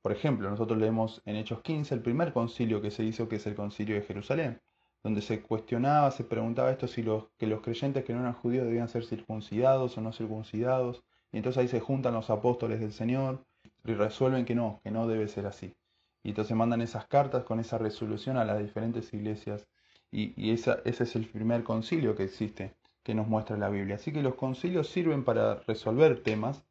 Por 0.02 0.12
ejemplo, 0.12 0.48
nosotros 0.48 0.78
leemos 0.78 1.22
en 1.26 1.36
Hechos 1.36 1.60
15 1.60 1.94
el 1.94 2.02
primer 2.02 2.32
concilio 2.32 2.80
que 2.80 2.90
se 2.90 3.04
hizo, 3.04 3.28
que 3.28 3.36
es 3.36 3.46
el 3.46 3.54
concilio 3.54 3.96
de 3.96 4.02
Jerusalén, 4.02 4.60
donde 5.02 5.20
se 5.20 5.42
cuestionaba, 5.42 6.10
se 6.10 6.24
preguntaba 6.24 6.70
esto 6.70 6.86
si 6.86 7.02
los, 7.02 7.24
que 7.36 7.46
los 7.46 7.60
creyentes 7.60 8.04
que 8.04 8.14
no 8.14 8.20
eran 8.20 8.34
judíos 8.34 8.66
debían 8.66 8.88
ser 8.88 9.04
circuncidados 9.04 9.96
o 9.98 10.00
no 10.00 10.12
circuncidados, 10.12 11.02
y 11.32 11.38
entonces 11.38 11.60
ahí 11.60 11.68
se 11.68 11.80
juntan 11.80 12.14
los 12.14 12.30
apóstoles 12.30 12.80
del 12.80 12.92
Señor 12.92 13.44
y 13.84 13.92
resuelven 13.94 14.44
que 14.44 14.54
no, 14.54 14.80
que 14.82 14.90
no 14.90 15.06
debe 15.06 15.28
ser 15.28 15.46
así. 15.46 15.74
Y 16.22 16.30
entonces 16.30 16.56
mandan 16.56 16.82
esas 16.82 17.06
cartas 17.06 17.44
con 17.44 17.60
esa 17.60 17.78
resolución 17.78 18.36
a 18.36 18.44
las 18.44 18.58
diferentes 18.58 19.12
iglesias, 19.14 19.66
y, 20.12 20.50
esa, 20.50 20.80
ese 20.84 21.04
es 21.04 21.14
el 21.14 21.28
primer 21.28 21.62
concilio 21.62 22.16
que 22.16 22.24
existe, 22.24 22.74
que 23.02 23.14
nos 23.14 23.28
muestra 23.28 23.56
la 23.56 23.68
Biblia. 23.68 23.94
Así 23.94 24.12
que 24.12 24.22
los 24.22 24.34
concilios 24.34 24.88
sirven 24.88 25.24
para 25.24 25.56
resolver 25.66 26.22
temas, 26.22 26.64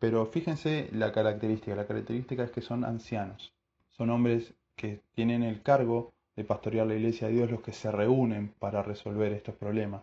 pero 0.00 0.26
fíjense 0.26 0.88
la 0.92 1.12
característica. 1.12 1.76
La 1.76 1.86
característica 1.86 2.42
es 2.42 2.50
que 2.50 2.62
son 2.62 2.84
ancianos. 2.84 3.52
Son 3.90 4.08
hombres 4.10 4.54
que 4.74 5.02
tienen 5.12 5.42
el 5.42 5.62
cargo 5.62 6.14
de 6.34 6.44
pastorear 6.44 6.86
la 6.86 6.94
iglesia 6.94 7.28
de 7.28 7.34
Dios 7.34 7.50
los 7.50 7.60
que 7.60 7.72
se 7.72 7.92
reúnen 7.92 8.54
para 8.58 8.82
resolver 8.82 9.30
estos 9.32 9.54
problemas. 9.56 10.02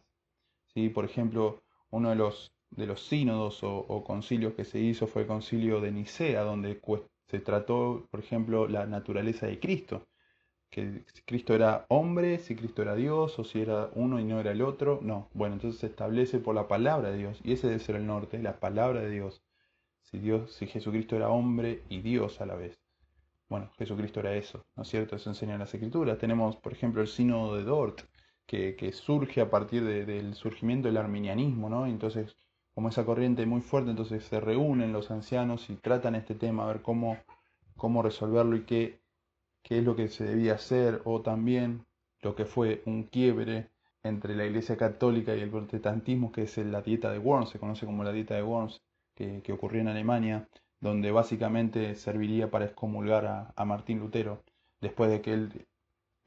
¿Sí? 0.67 0.89
Por 0.89 1.03
ejemplo, 1.03 1.63
uno 1.89 2.11
de 2.11 2.15
los, 2.15 2.53
de 2.69 2.85
los 2.85 3.07
sínodos 3.07 3.63
o, 3.63 4.03
concilios 4.05 4.53
que 4.53 4.65
se 4.65 4.79
hizo 4.79 5.07
fue 5.07 5.23
el 5.23 5.27
concilio 5.27 5.81
de 5.81 5.91
Nicea, 5.91 6.43
donde 6.43 6.79
se 7.25 7.39
trató, 7.39 8.07
por 8.11 8.19
ejemplo, 8.19 8.67
la 8.67 8.85
naturaleza 8.85 9.47
de 9.47 9.59
Cristo. 9.59 10.05
Que 10.69 11.05
si 11.11 11.21
Cristo 11.23 11.55
era 11.55 11.87
hombre, 11.89 12.37
si 12.37 12.55
Cristo 12.55 12.83
era 12.83 12.93
Dios, 12.93 13.39
o 13.39 13.43
si 13.43 13.61
era 13.61 13.89
uno 13.95 14.19
y 14.19 14.25
no 14.25 14.39
era 14.39 14.51
el 14.51 14.61
otro. 14.61 14.99
No, 15.01 15.29
bueno, 15.33 15.55
entonces 15.55 15.79
se 15.79 15.87
establece 15.87 16.37
por 16.37 16.53
la 16.53 16.67
palabra 16.67 17.09
de 17.09 17.17
Dios, 17.17 17.39
y 17.43 17.53
ese 17.53 17.67
debe 17.67 17.79
ser 17.79 17.95
el 17.95 18.05
norte, 18.05 18.37
la 18.37 18.59
palabra 18.59 19.01
de 19.01 19.09
Dios 19.09 19.41
si 20.09 20.19
Dios, 20.19 20.53
si 20.53 20.67
Jesucristo 20.67 21.15
era 21.15 21.29
hombre 21.29 21.83
y 21.89 22.01
Dios 22.01 22.39
a 22.41 22.45
la 22.45 22.55
vez. 22.55 22.79
Bueno, 23.49 23.71
Jesucristo 23.77 24.19
era 24.19 24.35
eso, 24.35 24.65
¿no 24.75 24.83
es 24.83 24.89
cierto? 24.89 25.15
Eso 25.15 25.29
enseña 25.29 25.57
las 25.57 25.73
escrituras. 25.73 26.17
Tenemos, 26.17 26.57
por 26.57 26.73
ejemplo, 26.73 27.01
el 27.01 27.07
sínodo 27.07 27.55
de 27.55 27.63
Dort, 27.63 28.01
que, 28.45 28.91
surge 28.93 29.41
a 29.41 29.49
partir 29.49 29.83
del 29.83 30.33
surgimiento 30.33 30.87
del 30.87 30.97
arminianismo, 30.97 31.69
¿no? 31.69 31.85
Entonces, 31.85 32.37
como 32.73 32.89
esa 32.89 33.05
corriente 33.05 33.45
muy 33.45 33.61
fuerte, 33.61 33.89
entonces 33.91 34.23
se 34.23 34.39
reúnen 34.39 34.93
los 34.93 35.11
ancianos 35.11 35.69
y 35.69 35.75
tratan 35.75 36.15
este 36.15 36.35
tema, 36.35 36.63
a 36.63 36.67
ver 36.67 36.81
cómo, 36.81 37.17
cómo 37.75 38.01
resolverlo 38.01 38.55
y 38.55 38.63
qué, 38.63 39.01
qué 39.63 39.79
es 39.79 39.83
lo 39.83 39.95
que 39.95 40.07
se 40.07 40.23
debía 40.25 40.53
hacer, 40.53 41.01
o 41.05 41.21
también 41.21 41.85
lo 42.21 42.35
que 42.35 42.45
fue 42.45 42.81
un 42.85 43.03
quiebre 43.03 43.69
entre 44.03 44.35
la 44.35 44.45
Iglesia 44.45 44.77
Católica 44.77 45.35
y 45.35 45.41
el 45.41 45.49
protestantismo, 45.49 46.31
que 46.31 46.43
es 46.43 46.57
la 46.57 46.81
dieta 46.81 47.11
de 47.11 47.19
Worms, 47.19 47.49
se 47.49 47.59
conoce 47.59 47.85
como 47.85 48.03
la 48.03 48.13
dieta 48.13 48.35
de 48.35 48.43
Worms, 48.43 48.81
que, 49.17 49.51
ocurrió 49.51 49.81
en 49.81 49.87
Alemania, 49.87 50.47
donde 50.79 51.11
básicamente 51.11 51.95
serviría 51.95 52.51
para 52.51 52.65
excomulgar 52.65 53.53
a, 53.55 53.65
Martín 53.65 53.99
Lutero, 53.99 54.43
después 54.79 55.09
de 55.09 55.21
que 55.21 55.33
él 55.33 55.65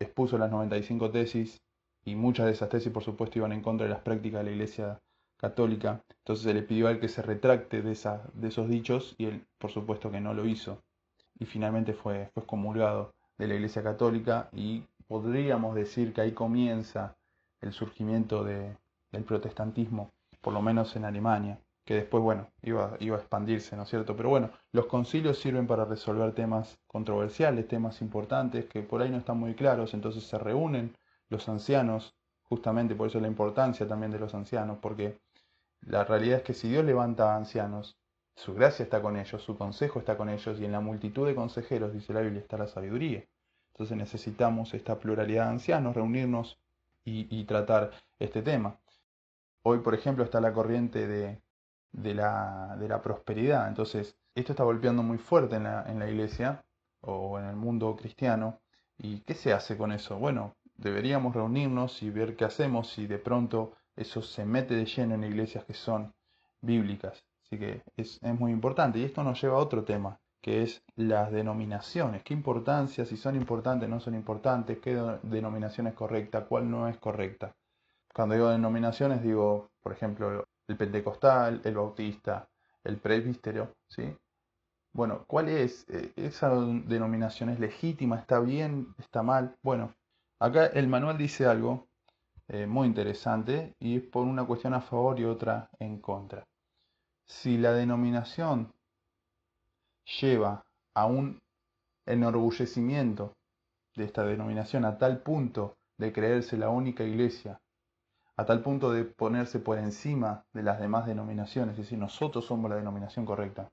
expuso 0.00 0.38
las 0.38 0.50
95 0.50 1.10
tesis 1.10 1.62
y 2.04 2.16
muchas 2.16 2.46
de 2.46 2.52
esas 2.52 2.68
tesis 2.68 2.92
por 2.92 3.04
supuesto 3.04 3.38
iban 3.38 3.52
en 3.52 3.62
contra 3.62 3.86
de 3.86 3.92
las 3.92 4.02
prácticas 4.02 4.40
de 4.40 4.44
la 4.44 4.50
Iglesia 4.50 5.00
católica, 5.36 6.02
entonces 6.18 6.44
se 6.44 6.54
le 6.54 6.62
pidió 6.62 6.88
a 6.88 6.90
él 6.90 7.00
que 7.00 7.08
se 7.08 7.22
retracte 7.22 7.80
de, 7.82 7.92
esa, 7.92 8.28
de 8.34 8.48
esos 8.48 8.68
dichos 8.68 9.14
y 9.18 9.26
él 9.26 9.44
por 9.58 9.70
supuesto 9.70 10.10
que 10.10 10.20
no 10.20 10.34
lo 10.34 10.46
hizo. 10.46 10.82
Y 11.38 11.46
finalmente 11.46 11.94
fue, 11.94 12.30
fue 12.34 12.42
excomulgado 12.42 13.14
de 13.38 13.46
la 13.46 13.54
Iglesia 13.54 13.82
católica 13.82 14.50
y 14.52 14.82
podríamos 15.06 15.74
decir 15.74 16.12
que 16.12 16.22
ahí 16.22 16.32
comienza 16.32 17.16
el 17.60 17.72
surgimiento 17.72 18.42
de, 18.44 18.76
del 19.12 19.24
protestantismo, 19.24 20.10
por 20.40 20.52
lo 20.52 20.60
menos 20.60 20.96
en 20.96 21.04
Alemania 21.04 21.58
que 21.90 21.96
después, 21.96 22.22
bueno, 22.22 22.46
iba, 22.62 22.96
iba 23.00 23.16
a 23.16 23.18
expandirse, 23.18 23.74
¿no 23.74 23.82
es 23.82 23.88
cierto? 23.88 24.14
Pero 24.14 24.28
bueno, 24.28 24.50
los 24.70 24.86
concilios 24.86 25.40
sirven 25.40 25.66
para 25.66 25.84
resolver 25.84 26.32
temas 26.36 26.78
controversiales, 26.86 27.66
temas 27.66 28.00
importantes 28.00 28.66
que 28.66 28.82
por 28.82 29.02
ahí 29.02 29.10
no 29.10 29.18
están 29.18 29.38
muy 29.38 29.56
claros, 29.56 29.92
entonces 29.92 30.22
se 30.22 30.38
reúnen 30.38 30.96
los 31.30 31.48
ancianos, 31.48 32.14
justamente 32.44 32.94
por 32.94 33.08
eso 33.08 33.18
la 33.18 33.26
importancia 33.26 33.88
también 33.88 34.12
de 34.12 34.20
los 34.20 34.32
ancianos, 34.36 34.78
porque 34.80 35.18
la 35.80 36.04
realidad 36.04 36.38
es 36.38 36.44
que 36.44 36.54
si 36.54 36.68
Dios 36.68 36.84
levanta 36.84 37.34
a 37.34 37.36
ancianos, 37.36 37.98
su 38.36 38.54
gracia 38.54 38.84
está 38.84 39.02
con 39.02 39.16
ellos, 39.16 39.42
su 39.42 39.58
consejo 39.58 39.98
está 39.98 40.16
con 40.16 40.28
ellos, 40.28 40.60
y 40.60 40.66
en 40.66 40.70
la 40.70 40.80
multitud 40.80 41.26
de 41.26 41.34
consejeros, 41.34 41.92
dice 41.92 42.12
la 42.12 42.20
Biblia, 42.20 42.42
está 42.42 42.56
la 42.56 42.68
sabiduría. 42.68 43.24
Entonces 43.72 43.96
necesitamos 43.96 44.74
esta 44.74 44.96
pluralidad 44.96 45.46
de 45.46 45.50
ancianos, 45.50 45.96
reunirnos 45.96 46.56
y, 47.04 47.26
y 47.36 47.46
tratar 47.46 47.90
este 48.20 48.42
tema. 48.42 48.78
Hoy, 49.64 49.80
por 49.80 49.94
ejemplo, 49.94 50.22
está 50.22 50.40
la 50.40 50.52
corriente 50.52 51.08
de, 51.08 51.40
de 51.92 52.14
la, 52.14 52.76
de 52.78 52.88
la 52.88 53.00
prosperidad. 53.02 53.68
Entonces, 53.68 54.16
esto 54.34 54.52
está 54.52 54.64
golpeando 54.64 55.02
muy 55.02 55.18
fuerte 55.18 55.56
en 55.56 55.64
la, 55.64 55.84
en 55.88 55.98
la 55.98 56.08
iglesia 56.08 56.64
o 57.00 57.38
en 57.38 57.46
el 57.46 57.56
mundo 57.56 57.96
cristiano. 57.96 58.60
¿Y 58.98 59.20
qué 59.20 59.34
se 59.34 59.52
hace 59.52 59.76
con 59.76 59.92
eso? 59.92 60.18
Bueno, 60.18 60.54
deberíamos 60.76 61.34
reunirnos 61.34 62.02
y 62.02 62.10
ver 62.10 62.36
qué 62.36 62.44
hacemos 62.44 62.90
si 62.90 63.06
de 63.06 63.18
pronto 63.18 63.72
eso 63.96 64.22
se 64.22 64.44
mete 64.44 64.74
de 64.74 64.86
lleno 64.86 65.14
en 65.14 65.24
iglesias 65.24 65.64
que 65.64 65.74
son 65.74 66.12
bíblicas. 66.60 67.24
Así 67.44 67.58
que 67.58 67.82
es, 67.96 68.18
es, 68.22 68.38
muy 68.38 68.52
importante. 68.52 68.98
Y 68.98 69.04
esto 69.04 69.22
nos 69.24 69.40
lleva 69.40 69.56
a 69.56 69.60
otro 69.60 69.84
tema, 69.84 70.18
que 70.40 70.62
es 70.62 70.82
las 70.96 71.32
denominaciones. 71.32 72.22
¿Qué 72.22 72.34
importancia? 72.34 73.04
Si 73.04 73.16
son 73.16 73.36
importantes, 73.36 73.88
no 73.88 74.00
son 74.00 74.14
importantes. 74.14 74.78
¿Qué 74.78 74.94
denominación 75.22 75.88
es 75.88 75.94
correcta? 75.94 76.44
¿Cuál 76.46 76.70
no 76.70 76.88
es 76.88 76.96
correcta? 76.98 77.56
Cuando 78.14 78.34
digo 78.34 78.48
denominaciones, 78.48 79.22
digo, 79.22 79.70
por 79.82 79.92
ejemplo, 79.92 80.44
el 80.70 80.76
pentecostal, 80.76 81.60
el 81.64 81.74
bautista, 81.74 82.48
el 82.84 82.98
presbítero, 82.98 83.74
¿sí? 83.88 84.16
Bueno, 84.92 85.24
¿cuál 85.26 85.48
es? 85.48 85.84
Eh, 85.88 86.12
¿Esa 86.16 86.50
denominación 86.50 87.50
es 87.50 87.58
legítima? 87.58 88.18
¿Está 88.18 88.40
bien? 88.40 88.94
¿Está 88.98 89.22
mal? 89.22 89.56
Bueno, 89.62 89.94
acá 90.38 90.66
el 90.66 90.86
manual 90.88 91.18
dice 91.18 91.46
algo 91.46 91.88
eh, 92.48 92.66
muy 92.66 92.86
interesante 92.86 93.74
y 93.80 93.96
es 93.96 94.02
por 94.02 94.26
una 94.26 94.44
cuestión 94.44 94.74
a 94.74 94.80
favor 94.80 95.18
y 95.18 95.24
otra 95.24 95.70
en 95.78 96.00
contra. 96.00 96.44
Si 97.26 97.58
la 97.58 97.72
denominación 97.72 98.72
lleva 100.20 100.64
a 100.94 101.06
un 101.06 101.40
enorgullecimiento 102.06 103.32
de 103.96 104.04
esta 104.04 104.24
denominación 104.24 104.84
a 104.84 104.98
tal 104.98 105.22
punto 105.22 105.76
de 105.98 106.12
creerse 106.12 106.56
la 106.56 106.70
única 106.70 107.04
iglesia 107.04 107.60
a 108.40 108.46
tal 108.46 108.62
punto 108.62 108.90
de 108.90 109.04
ponerse 109.04 109.58
por 109.58 109.76
encima 109.76 110.46
de 110.54 110.62
las 110.62 110.80
demás 110.80 111.04
denominaciones, 111.04 111.72
es 111.74 111.84
decir, 111.84 111.98
nosotros 111.98 112.46
somos 112.46 112.70
la 112.70 112.76
denominación 112.76 113.26
correcta. 113.26 113.70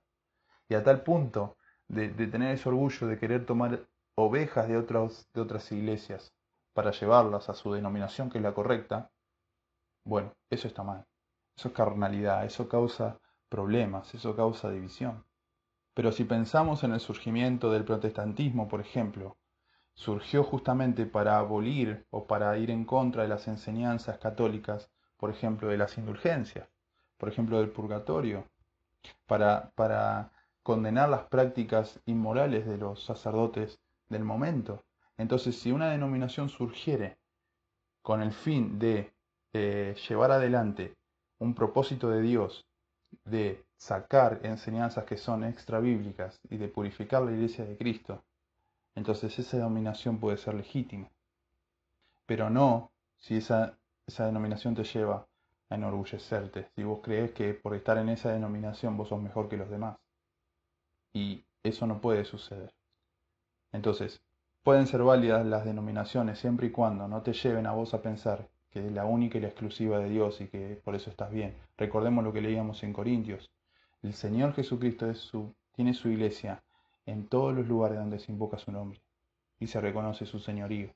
Y 0.67 0.73
a 0.73 0.83
tal 0.83 1.03
punto 1.03 1.55
de, 1.87 2.09
tener 2.09 2.53
ese 2.53 2.67
orgullo 2.67 3.07
de 3.07 3.17
querer 3.17 3.45
tomar 3.45 3.87
ovejas 4.15 4.67
de, 4.67 4.73
de 4.73 5.41
otras 5.41 5.71
iglesias 5.71 6.33
para 6.73 6.91
llevarlas 6.91 7.47
a 7.47 7.53
su 7.53 7.71
denominación 7.71 8.29
que 8.29 8.39
es 8.39 8.43
la 8.43 8.53
correcta, 8.53 9.09
bueno, 10.03 10.33
eso 10.49 10.67
está 10.67 10.83
mal. 10.83 11.05
Eso 11.55 11.69
es 11.69 11.73
carnalidad, 11.73 12.43
eso 12.43 12.67
causa 12.67 13.21
problemas, 13.47 14.13
eso 14.15 14.35
causa 14.35 14.69
división. 14.69 15.23
Pero 15.93 16.11
si 16.11 16.25
pensamos 16.25 16.83
en 16.83 16.91
el 16.91 16.99
surgimiento 16.99 17.71
del 17.71 17.85
protestantismo, 17.85 18.67
por 18.67 18.81
ejemplo, 18.81 19.36
surgió 19.97 20.43
justamente 20.43 21.07
para 21.07 21.39
abolir 21.39 22.05
o 22.11 22.27
para 22.27 22.55
ir 22.59 22.69
en 22.69 22.85
contra 22.85 23.23
de 23.23 23.29
las 23.29 23.47
enseñanzas 23.47 24.19
católicas, 24.19 24.91
por 25.17 25.31
ejemplo, 25.31 25.69
de 25.69 25.77
las 25.77 25.97
indulgencias, 25.97 26.69
por 27.17 27.29
ejemplo, 27.29 27.57
del 27.57 27.71
purgatorio, 27.71 28.45
para, 29.25 29.71
para 29.73 30.31
condenar 30.61 31.09
las 31.09 31.23
prácticas 31.23 31.99
inmorales 32.05 32.67
de 32.67 32.77
los 32.77 33.03
sacerdotes 33.03 33.79
del 34.07 34.23
momento. 34.23 34.83
Entonces, 35.17 35.59
si 35.59 35.71
una 35.71 35.89
denominación 35.89 36.49
surgiere 36.49 37.17
con 38.03 38.21
el 38.21 38.31
fin 38.31 38.77
de 38.77 39.11
eh, 39.53 39.95
llevar 40.07 40.29
adelante 40.31 40.95
un 41.39 41.55
propósito 41.55 42.09
de 42.11 42.21
Dios, 42.21 42.67
de 43.25 43.65
sacar 43.75 44.41
enseñanzas 44.43 45.05
que 45.05 45.17
son 45.17 45.43
extra 45.43 45.79
bíblicas 45.79 46.39
y 46.51 46.57
de 46.57 46.67
purificar 46.67 47.23
la 47.23 47.31
iglesia 47.31 47.65
de 47.65 47.77
Cristo, 47.77 48.23
entonces 48.97 49.37
esa 49.37 49.57
denominación 49.57 50.19
puede 50.19 50.37
ser 50.37 50.55
legítima. 50.55 51.11
Pero 52.25 52.49
no 52.49 52.91
si 53.19 53.37
esa, 53.37 53.77
esa 54.07 54.25
denominación 54.25 54.73
te 54.73 54.83
lleva 54.83 55.27
a 55.69 55.75
enorgullecerte, 55.75 56.69
si 56.75 56.83
vos 56.83 57.01
crees 57.03 57.31
que 57.31 57.53
por 57.53 57.75
estar 57.75 57.99
en 57.99 58.09
esa 58.09 58.31
denominación 58.31 58.97
vos 58.97 59.09
sos 59.09 59.21
mejor 59.21 59.49
que 59.49 59.57
los 59.57 59.69
demás. 59.69 59.97
Y 61.13 61.45
eso 61.61 61.85
no 61.85 62.01
puede 62.01 62.25
suceder. 62.25 62.73
Entonces, 63.71 64.19
pueden 64.63 64.87
ser 64.87 65.03
válidas 65.03 65.45
las 65.45 65.63
denominaciones 65.63 66.39
siempre 66.39 66.65
y 66.65 66.71
cuando 66.71 67.07
no 67.07 67.21
te 67.21 67.33
lleven 67.33 67.67
a 67.67 67.73
vos 67.73 67.93
a 67.93 68.01
pensar 68.01 68.49
que 68.71 68.83
es 68.83 68.91
la 68.91 69.05
única 69.05 69.37
y 69.37 69.41
la 69.41 69.49
exclusiva 69.49 69.99
de 69.99 70.09
Dios 70.09 70.41
y 70.41 70.47
que 70.47 70.81
por 70.83 70.95
eso 70.95 71.11
estás 71.11 71.29
bien. 71.29 71.55
Recordemos 71.77 72.23
lo 72.23 72.33
que 72.33 72.41
leíamos 72.41 72.81
en 72.81 72.93
Corintios. 72.93 73.51
El 74.01 74.13
Señor 74.13 74.53
Jesucristo 74.53 75.07
es 75.07 75.19
su, 75.19 75.53
tiene 75.73 75.93
su 75.93 76.09
iglesia 76.09 76.63
en 77.07 77.27
todos 77.27 77.55
los 77.55 77.67
lugares 77.67 77.97
donde 77.97 78.19
se 78.19 78.31
invoca 78.31 78.59
su 78.59 78.71
nombre 78.71 79.01
y 79.59 79.67
se 79.67 79.81
reconoce 79.81 80.25
su 80.25 80.39
señorío. 80.39 80.93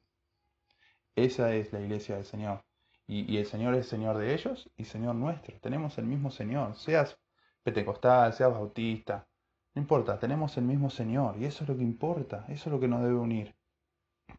Esa 1.16 1.54
es 1.56 1.74
la 1.74 1.82
iglesia 1.82 2.16
del 2.16 2.26
Señor. 2.26 2.64
Y, 3.08 3.38
el 3.38 3.46
Señor 3.46 3.76
es 3.76 3.88
Señor 3.88 4.18
de 4.18 4.34
ellos 4.34 4.70
y 4.78 4.86
Señor 4.86 5.16
nuestro. 5.16 5.60
Tenemos 5.60 5.98
el 5.98 6.06
mismo 6.06 6.32
Señor. 6.32 6.76
Seas 6.76 7.18
pentecostal, 7.64 8.32
seas 8.34 8.54
bautista. 8.54 9.28
No 9.74 9.82
importa, 9.82 10.20
tenemos 10.20 10.56
el 10.58 10.64
mismo 10.64 10.90
Señor. 10.90 11.38
Y 11.38 11.46
eso 11.46 11.64
es 11.64 11.70
lo 11.70 11.76
que 11.76 11.84
importa. 11.84 12.46
Eso 12.48 12.70
es 12.70 12.74
lo 12.74 12.80
que 12.80 12.88
nos 12.88 13.02
debe 13.02 13.16
unir. 13.16 13.56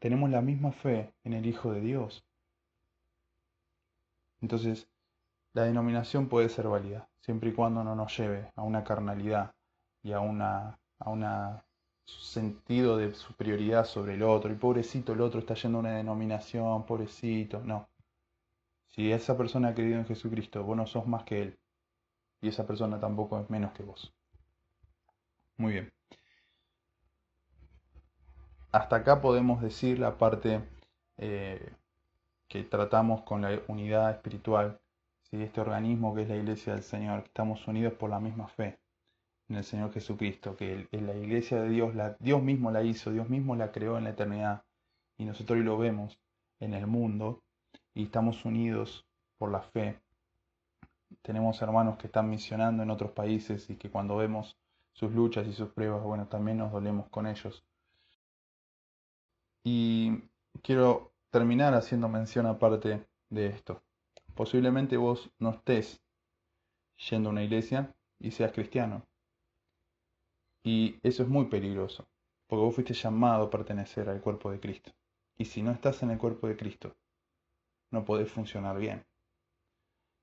Tenemos 0.00 0.30
la 0.30 0.40
misma 0.40 0.72
fe 0.72 1.12
en 1.24 1.34
el 1.34 1.44
Hijo 1.44 1.72
de 1.72 1.80
Dios. 1.80 2.24
Entonces, 4.40 4.88
la 5.52 5.64
denominación 5.64 6.28
puede 6.28 6.48
ser 6.48 6.66
válida, 6.66 7.08
siempre 7.20 7.50
y 7.50 7.52
cuando 7.52 7.84
no 7.84 7.94
nos 7.94 8.16
lleve 8.16 8.50
a 8.56 8.62
una 8.62 8.82
carnalidad 8.82 9.54
y 10.02 10.12
a 10.12 10.20
una, 10.20 10.80
a 11.04 11.10
una 11.10 11.64
sentido 12.06 12.96
de 12.96 13.14
superioridad 13.14 13.84
sobre 13.84 14.14
el 14.14 14.22
otro. 14.22 14.52
Y 14.52 14.56
pobrecito, 14.56 15.12
el 15.12 15.20
otro 15.20 15.40
está 15.40 15.54
yendo 15.54 15.78
a 15.78 15.80
una 15.80 15.96
denominación, 15.96 16.84
pobrecito. 16.86 17.60
No. 17.60 17.88
Si 18.88 19.10
esa 19.10 19.36
persona 19.36 19.68
ha 19.68 19.74
creído 19.74 19.98
en 19.98 20.06
Jesucristo, 20.06 20.62
vos 20.64 20.76
no 20.76 20.86
sos 20.86 21.06
más 21.06 21.24
que 21.24 21.42
Él. 21.42 21.58
Y 22.40 22.48
esa 22.48 22.66
persona 22.66 23.00
tampoco 23.00 23.40
es 23.40 23.48
menos 23.50 23.72
que 23.72 23.82
vos. 23.82 24.12
Muy 25.56 25.72
bien. 25.72 25.92
Hasta 28.72 28.96
acá 28.96 29.20
podemos 29.20 29.60
decir 29.60 29.98
la 29.98 30.16
parte 30.18 30.62
eh, 31.18 31.72
que 32.48 32.64
tratamos 32.64 33.22
con 33.22 33.42
la 33.42 33.60
unidad 33.68 34.10
espiritual, 34.10 34.80
¿sí? 35.24 35.42
este 35.42 35.60
organismo 35.60 36.14
que 36.14 36.22
es 36.22 36.28
la 36.28 36.36
iglesia 36.36 36.74
del 36.74 36.82
Señor, 36.82 37.20
que 37.20 37.28
estamos 37.28 37.66
unidos 37.68 37.92
por 37.94 38.10
la 38.10 38.18
misma 38.18 38.48
fe 38.48 38.81
en 39.48 39.56
el 39.56 39.64
Señor 39.64 39.92
Jesucristo, 39.92 40.56
que 40.56 40.88
en 40.90 41.06
la 41.06 41.14
iglesia 41.14 41.60
de 41.60 41.68
Dios, 41.68 41.94
la, 41.94 42.16
Dios 42.20 42.42
mismo 42.42 42.70
la 42.70 42.82
hizo, 42.82 43.10
Dios 43.10 43.28
mismo 43.28 43.56
la 43.56 43.72
creó 43.72 43.98
en 43.98 44.04
la 44.04 44.10
eternidad, 44.10 44.64
y 45.18 45.24
nosotros 45.24 45.58
lo 45.58 45.78
vemos 45.78 46.18
en 46.60 46.74
el 46.74 46.86
mundo, 46.86 47.42
y 47.94 48.04
estamos 48.04 48.44
unidos 48.44 49.06
por 49.38 49.50
la 49.50 49.60
fe. 49.60 50.00
Tenemos 51.22 51.60
hermanos 51.62 51.98
que 51.98 52.06
están 52.06 52.30
misionando 52.30 52.82
en 52.82 52.90
otros 52.90 53.12
países 53.12 53.68
y 53.68 53.76
que 53.76 53.90
cuando 53.90 54.16
vemos 54.16 54.56
sus 54.92 55.12
luchas 55.12 55.46
y 55.46 55.52
sus 55.52 55.70
pruebas, 55.70 56.02
bueno, 56.02 56.26
también 56.26 56.58
nos 56.58 56.72
dolemos 56.72 57.08
con 57.08 57.26
ellos. 57.26 57.64
Y 59.64 60.22
quiero 60.62 61.12
terminar 61.30 61.74
haciendo 61.74 62.08
mención 62.08 62.46
aparte 62.46 63.06
de 63.30 63.46
esto. 63.46 63.82
Posiblemente 64.34 64.96
vos 64.96 65.30
no 65.38 65.50
estés 65.50 66.00
yendo 67.10 67.28
a 67.28 67.32
una 67.32 67.42
iglesia 67.42 67.94
y 68.18 68.30
seas 68.30 68.52
cristiano. 68.52 69.02
Y 70.64 70.98
eso 71.02 71.22
es 71.22 71.28
muy 71.28 71.46
peligroso, 71.46 72.06
porque 72.46 72.64
vos 72.64 72.74
fuiste 72.74 72.94
llamado 72.94 73.44
a 73.44 73.50
pertenecer 73.50 74.08
al 74.08 74.20
cuerpo 74.20 74.50
de 74.50 74.60
Cristo. 74.60 74.92
Y 75.36 75.44
si 75.46 75.62
no 75.62 75.72
estás 75.72 76.02
en 76.02 76.10
el 76.10 76.18
cuerpo 76.18 76.46
de 76.46 76.56
Cristo, 76.56 76.94
no 77.90 78.04
podés 78.04 78.30
funcionar 78.30 78.78
bien. 78.78 79.04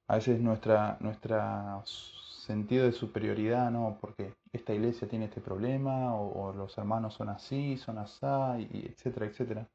A 0.07 0.15
veces 0.15 0.39
nuestra, 0.39 0.97
nuestra 1.01 1.83
sentido 1.85 2.85
de 2.85 2.93
superioridad, 2.93 3.69
¿no? 3.69 3.99
Porque 4.01 4.33
esta 4.51 4.73
iglesia 4.73 5.07
tiene 5.07 5.25
este 5.25 5.39
problema, 5.39 6.15
o, 6.15 6.51
los 6.53 6.75
hermanos 6.79 7.13
son 7.13 7.29
así, 7.29 7.77
son 7.77 7.99
así, 7.99 8.25
y 8.73 8.87
etcétera, 8.87 9.27
etcétera. 9.27 9.69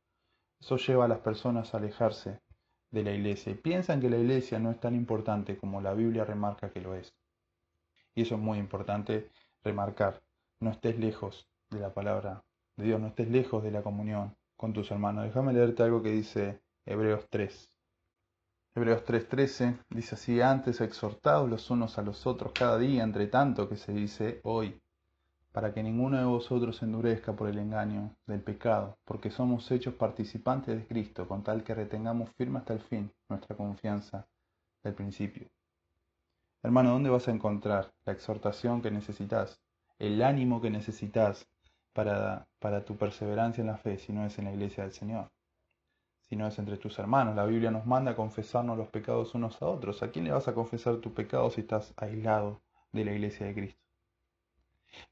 Eso 0.59 0.77
lleva 0.77 1.05
a 1.05 1.09
las 1.09 1.21
personas 1.21 1.73
a 1.73 1.79
alejarse 1.79 2.41
de 2.91 3.05
la 3.05 3.13
iglesia 3.13 3.53
y 3.53 3.55
piensan 3.55 4.01
que 4.01 4.11
la 4.11 4.19
iglesia 4.19 4.59
no 4.59 4.73
es 4.73 4.81
tan 4.81 4.97
importante 4.97 5.57
como 5.57 5.81
la 5.81 5.95
Biblia 5.95 6.25
remarca 6.25 6.71
que 6.71 6.81
lo 6.81 6.95
es. 6.97 7.15
Y 8.17 8.23
eso 8.23 8.35
es 8.35 8.41
muy 8.41 8.59
importante 8.59 9.31
remarcar. 9.63 10.24
No 10.65 10.71
estés 10.71 10.99
lejos 10.99 11.47
de 11.69 11.79
la 11.79 11.93
palabra 11.93 12.43
de 12.79 12.87
Dios, 12.87 12.99
no 12.99 13.09
estés 13.09 13.29
lejos 13.29 13.63
de 13.63 13.71
la 13.71 13.83
comunión 13.83 14.35
con 14.57 14.73
tus 14.73 14.91
hermanos. 14.91 15.25
Déjame 15.25 15.53
leerte 15.53 15.83
algo 15.83 16.03
que 16.03 16.11
dice 16.11 16.63
Hebreos 16.87 17.27
3. 17.29 17.69
Hebreos 18.75 19.05
3:13 19.05 19.85
dice 19.91 20.15
así, 20.15 20.41
antes 20.41 20.81
exhortados 20.81 21.51
los 21.51 21.69
unos 21.69 21.99
a 21.99 22.03
los 22.03 22.27
otros 22.27 22.53
cada 22.55 22.79
día, 22.79 23.03
entre 23.03 23.27
tanto 23.27 23.69
que 23.69 23.77
se 23.77 23.93
dice 23.93 24.41
hoy, 24.43 24.81
para 25.53 25.75
que 25.75 25.83
ninguno 25.83 26.17
de 26.17 26.25
vosotros 26.25 26.83
endurezca 26.83 27.35
por 27.35 27.51
el 27.51 27.59
engaño 27.59 28.17
del 28.27 28.41
pecado, 28.41 28.97
porque 29.05 29.31
somos 29.31 29.71
hechos 29.71 29.93
participantes 29.93 30.79
de 30.79 30.87
Cristo, 30.87 31.29
con 31.29 31.45
tal 31.45 31.63
que 31.63 31.75
retengamos 31.75 32.31
firme 32.39 32.61
hasta 32.61 32.73
el 32.73 32.81
fin 32.81 33.13
nuestra 33.29 33.55
confianza 33.55 34.27
del 34.83 34.95
principio. 34.95 35.47
Hermano, 36.63 36.93
¿dónde 36.93 37.11
vas 37.11 37.29
a 37.29 37.33
encontrar 37.33 37.93
la 38.07 38.15
exhortación 38.15 38.81
que 38.81 38.91
necesitas, 38.91 39.61
el 39.99 40.23
ánimo 40.23 40.61
que 40.61 40.71
necesitas 40.71 41.49
para, 41.93 42.49
para 42.59 42.85
tu 42.85 42.97
perseverancia 42.97 43.63
en 43.63 43.69
la 43.69 43.77
fe, 43.77 43.99
si 43.99 44.13
no 44.13 44.27
es 44.27 44.39
en 44.39 44.47
la 44.47 44.53
iglesia 44.53 44.85
del 44.85 44.93
Señor? 44.93 45.31
si 46.29 46.37
no 46.37 46.47
es 46.47 46.59
entre 46.59 46.79
tus 46.79 46.99
hermanos. 46.99 47.37
La 47.37 47.45
Biblia 47.45 47.71
nos 47.71 47.87
manda 47.87 48.13
a 48.13 48.17
confesarnos 48.17 48.79
los 48.79 48.89
pecados 48.89 49.35
unos 49.35 49.61
a 49.61 49.67
otros. 49.67 50.03
¿A 50.03 50.11
quién 50.11 50.25
le 50.25 50.33
vas 50.33 50.49
a 50.49 50.55
confesar 50.55 50.97
tu 50.97 51.13
pecado 51.13 51.51
si 51.51 51.61
estás 51.61 51.93
aislado 51.97 52.63
de 52.93 53.05
la 53.05 53.13
iglesia 53.13 53.47
de 53.47 53.55
Cristo? 53.55 53.81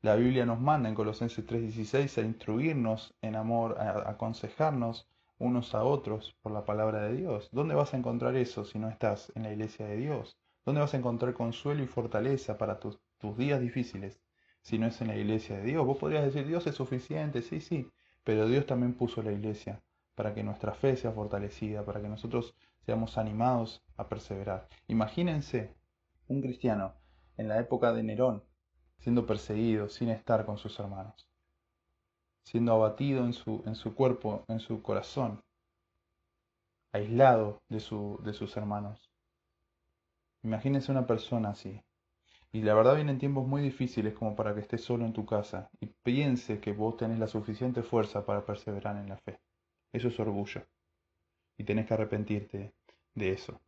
La 0.01 0.15
Biblia 0.15 0.47
nos 0.47 0.61
manda 0.61 0.89
en 0.89 0.95
Colosenses 0.95 1.45
3:16 1.45 2.17
a 2.19 2.23
instruirnos 2.23 3.15
en 3.21 3.37
amor, 3.37 3.79
a 3.79 4.09
aconsejarnos 4.09 5.09
unos 5.39 5.75
a 5.75 5.85
otros 5.85 6.35
por 6.41 6.53
la 6.53 6.65
palabra 6.65 7.03
de 7.03 7.17
Dios. 7.17 7.49
¿Dónde 7.53 7.75
vas 7.75 7.93
a 7.93 7.99
encontrar 7.99 8.37
eso 8.37 8.65
si 8.65 8.79
no 8.79 8.89
estás 8.89 9.33
en 9.35 9.43
la 9.43 9.53
iglesia 9.53 9.87
de 9.87 9.97
Dios? 9.97 10.39
¿Dónde 10.65 10.81
vas 10.81 10.95
a 10.95 10.99
encontrar 10.99 11.35
consuelo 11.35 11.83
y 11.83 11.89
fortaleza 11.89 12.57
para 12.57 12.79
tus, 12.79 13.01
tus 13.19 13.37
días 13.37 13.61
difíciles 13.61 14.22
si 14.63 14.79
no 14.79 14.87
es 14.87 15.01
en 15.01 15.09
la 15.09 15.17
iglesia 15.17 15.57
de 15.57 15.65
Dios? 15.65 15.87
Vos 15.87 15.99
podrías 15.99 16.25
decir, 16.25 16.47
Dios 16.47 16.67
es 16.67 16.75
suficiente, 16.75 17.43
sí, 17.43 17.61
sí, 17.61 17.91
pero 18.25 18.47
Dios 18.49 18.67
también 18.67 18.95
puso 18.95 19.23
la 19.23 19.33
iglesia 19.33 19.83
para 20.15 20.35
que 20.35 20.43
nuestra 20.43 20.73
fe 20.73 20.97
sea 20.97 21.13
fortalecida, 21.13 21.85
para 21.85 22.01
que 22.01 22.09
nosotros 22.09 22.55
seamos 22.85 23.19
animados 23.19 23.83
a 23.97 24.09
perseverar. 24.09 24.69
Imagínense 24.89 25.75
un 26.29 26.41
cristiano 26.41 26.95
en 27.37 27.49
la 27.49 27.59
época 27.59 27.93
de 27.93 28.03
Nerón 28.03 28.43
siendo 29.03 29.27
perseguido 29.27 29.89
sin 29.89 30.11
estar 30.11 30.47
con 30.47 30.59
sus 30.59 30.79
hermanos, 30.79 31.29
siendo 32.45 32.73
abatido 32.73 33.25
en 33.25 33.33
su, 33.33 33.63
en 33.67 33.75
su 33.75 33.97
cuerpo, 33.97 34.45
en 34.47 34.61
su 34.61 34.81
corazón, 34.81 35.43
aislado 36.93 37.61
de, 37.69 37.81
su, 37.81 38.21
de 38.23 38.33
sus 38.33 38.57
hermanos. 38.57 39.11
Imagínense 40.45 40.93
una 40.93 41.07
persona 41.07 41.51
así. 41.51 41.83
Y 42.53 42.63
la 42.63 42.75
verdad 42.75 42.97
vienen 42.97 43.19
tiempos 43.19 43.47
muy 43.47 43.63
difíciles 43.63 44.13
como 44.15 44.37
para 44.37 44.55
que 44.55 44.61
estés 44.61 44.85
solo 44.85 45.07
en 45.07 45.15
tu 45.15 45.25
casa 45.25 45.71
y 45.81 45.87
piense 45.87 46.61
que 46.61 46.73
vos 46.73 46.97
tenés 46.99 47.19
la 47.19 47.27
suficiente 47.27 47.83
fuerza 47.83 48.27
para 48.27 48.45
perseverar 48.45 48.97
en 48.97 49.09
la 49.09 49.17
fe. 49.17 49.41
Eso 49.93 50.09
es 50.09 50.21
orgullo. 50.21 50.63
Y 51.57 51.65
tenés 51.65 51.87
que 51.87 51.95
arrepentirte 51.95 52.75
de 53.15 53.31
eso. 53.31 53.61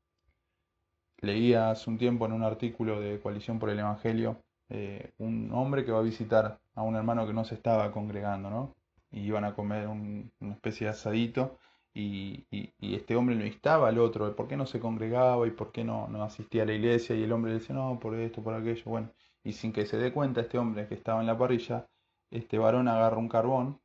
Leía 1.18 1.70
hace 1.70 1.88
un 1.88 1.96
tiempo 1.96 2.26
en 2.26 2.32
un 2.32 2.42
artículo 2.42 3.00
de 3.00 3.20
Coalición 3.20 3.58
por 3.58 3.70
el 3.70 3.78
Evangelio 3.78 4.38
eh, 4.68 5.12
un 5.18 5.52
hombre 5.52 5.84
que 5.84 5.92
va 5.92 5.98
a 5.98 6.02
visitar 6.02 6.58
a 6.74 6.82
un 6.82 6.96
hermano 6.96 7.26
que 7.26 7.32
no 7.32 7.44
se 7.44 7.54
estaba 7.54 7.92
congregando, 7.92 8.50
¿no? 8.50 8.74
Y 9.10 9.20
iban 9.20 9.44
a 9.44 9.54
comer 9.54 9.86
una 9.86 10.52
especie 10.52 10.86
de 10.86 10.92
asadito 10.92 11.58
y, 11.94 12.46
este 12.80 13.16
hombre 13.16 13.35
lo 13.37 13.46
instaba 13.46 13.88
al 13.88 13.98
otro, 13.98 14.35
por 14.37 14.48
qué 14.48 14.57
no 14.57 14.66
se 14.66 14.80
congregaba 14.80 15.46
y 15.46 15.50
por 15.50 15.72
qué 15.72 15.85
no, 15.85 16.09
no 16.09 16.22
asistía 16.24 16.62
a 16.62 16.66
la 16.66 16.74
iglesia 16.74 17.16
y 17.16 17.22
el 17.22 17.33
hombre 17.33 17.52
le 17.52 17.59
decía, 17.61 17.74
no, 17.74 17.98
por 18.00 18.14
esto, 18.14 18.42
por 18.42 18.54
aquello, 18.54 18.83
bueno, 18.87 19.11
y 19.42 19.52
sin 19.52 19.72
que 19.72 19.87
se 19.87 19.98
dé 19.98 20.12
cuenta 20.12 20.40
este 20.40 20.59
hombre 20.59 20.88
que 20.88 20.94
estaba 20.94 21.20
en 21.20 21.26
la 21.26 21.38
parrilla, 21.38 21.88
este 22.30 22.59
varón 22.59 22.88
agarra 22.88 23.18
un 23.18 23.28
carbón 23.28 23.80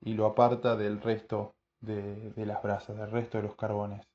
y 0.00 0.14
lo 0.14 0.26
aparta 0.26 0.76
del 0.76 1.00
resto 1.00 1.54
de, 1.80 2.32
las 2.36 2.62
brasas, 2.62 2.96
del 2.96 3.10
resto 3.10 3.38
de 3.38 3.44
los 3.44 3.56
carbones. 3.56 4.06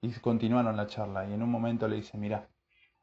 Y 0.00 0.12
continuaron 0.20 0.76
la 0.76 0.86
charla 0.86 1.28
y 1.28 1.32
en 1.32 1.42
un 1.42 1.50
momento 1.50 1.88
le 1.88 1.96
dice, 1.96 2.18
mira, 2.18 2.48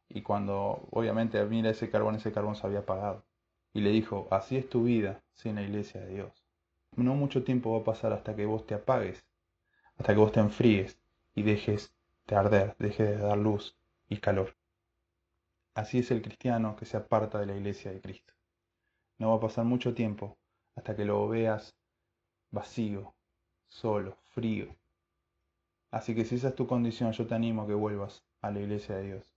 y 0.10 0.22
cuando 0.22 0.88
obviamente 0.92 1.44
mira 1.46 1.70
ese 1.70 1.90
carbón, 1.90 2.16
ese 2.16 2.32
carbón 2.32 2.56
se 2.56 2.68
había 2.68 2.80
apagado. 2.80 3.26
Y 3.74 3.82
le 3.82 3.92
dijo, 3.92 4.28
así 4.32 4.58
es 4.58 4.70
tu 4.70 4.84
vida 4.84 5.24
sin 5.34 5.56
la 5.56 5.64
iglesia 5.64 6.02
de 6.02 6.14
Dios. 6.16 6.41
No 6.96 7.16
mucho 7.16 7.44
tiempo 7.44 7.74
va 7.74 7.80
a 7.80 7.84
pasar 7.84 8.14
hasta 8.14 8.34
que 8.34 8.46
vos 8.46 8.66
te 8.66 8.74
apagues, 8.76 9.26
hasta 9.98 10.14
que 10.14 10.20
vos 10.20 10.32
te 10.32 10.40
enfríes 10.42 11.00
y 11.36 11.44
dejes 11.44 11.94
de 12.28 12.36
arder, 12.38 12.76
dejes 12.80 13.10
de 13.10 13.18
dar 13.18 13.38
luz 13.38 13.78
y 14.10 14.18
calor. 14.18 14.56
Así 15.76 16.00
es 16.00 16.12
el 16.12 16.22
cristiano 16.22 16.78
que 16.78 16.86
se 16.86 16.96
aparta 16.96 17.38
de 17.38 17.46
la 17.46 17.58
iglesia 17.58 17.92
de 17.92 18.00
Cristo. 18.00 18.34
No 19.20 19.32
va 19.32 19.38
a 19.38 19.40
pasar 19.42 19.66
mucho 19.66 19.94
tiempo 19.94 20.38
hasta 20.76 20.96
que 20.96 21.06
lo 21.06 21.28
veas 21.30 21.76
vacío, 22.52 23.16
solo, 23.68 24.18
frío. 24.34 24.76
Así 25.92 26.16
que 26.16 26.26
si 26.26 26.38
esa 26.38 26.48
es 26.48 26.56
tu 26.56 26.66
condición, 26.66 27.12
yo 27.12 27.28
te 27.28 27.36
animo 27.36 27.62
a 27.62 27.68
que 27.68 27.76
vuelvas 27.76 28.24
a 28.42 28.50
la 28.50 28.62
iglesia 28.62 28.96
de 28.96 29.04
Dios. 29.04 29.32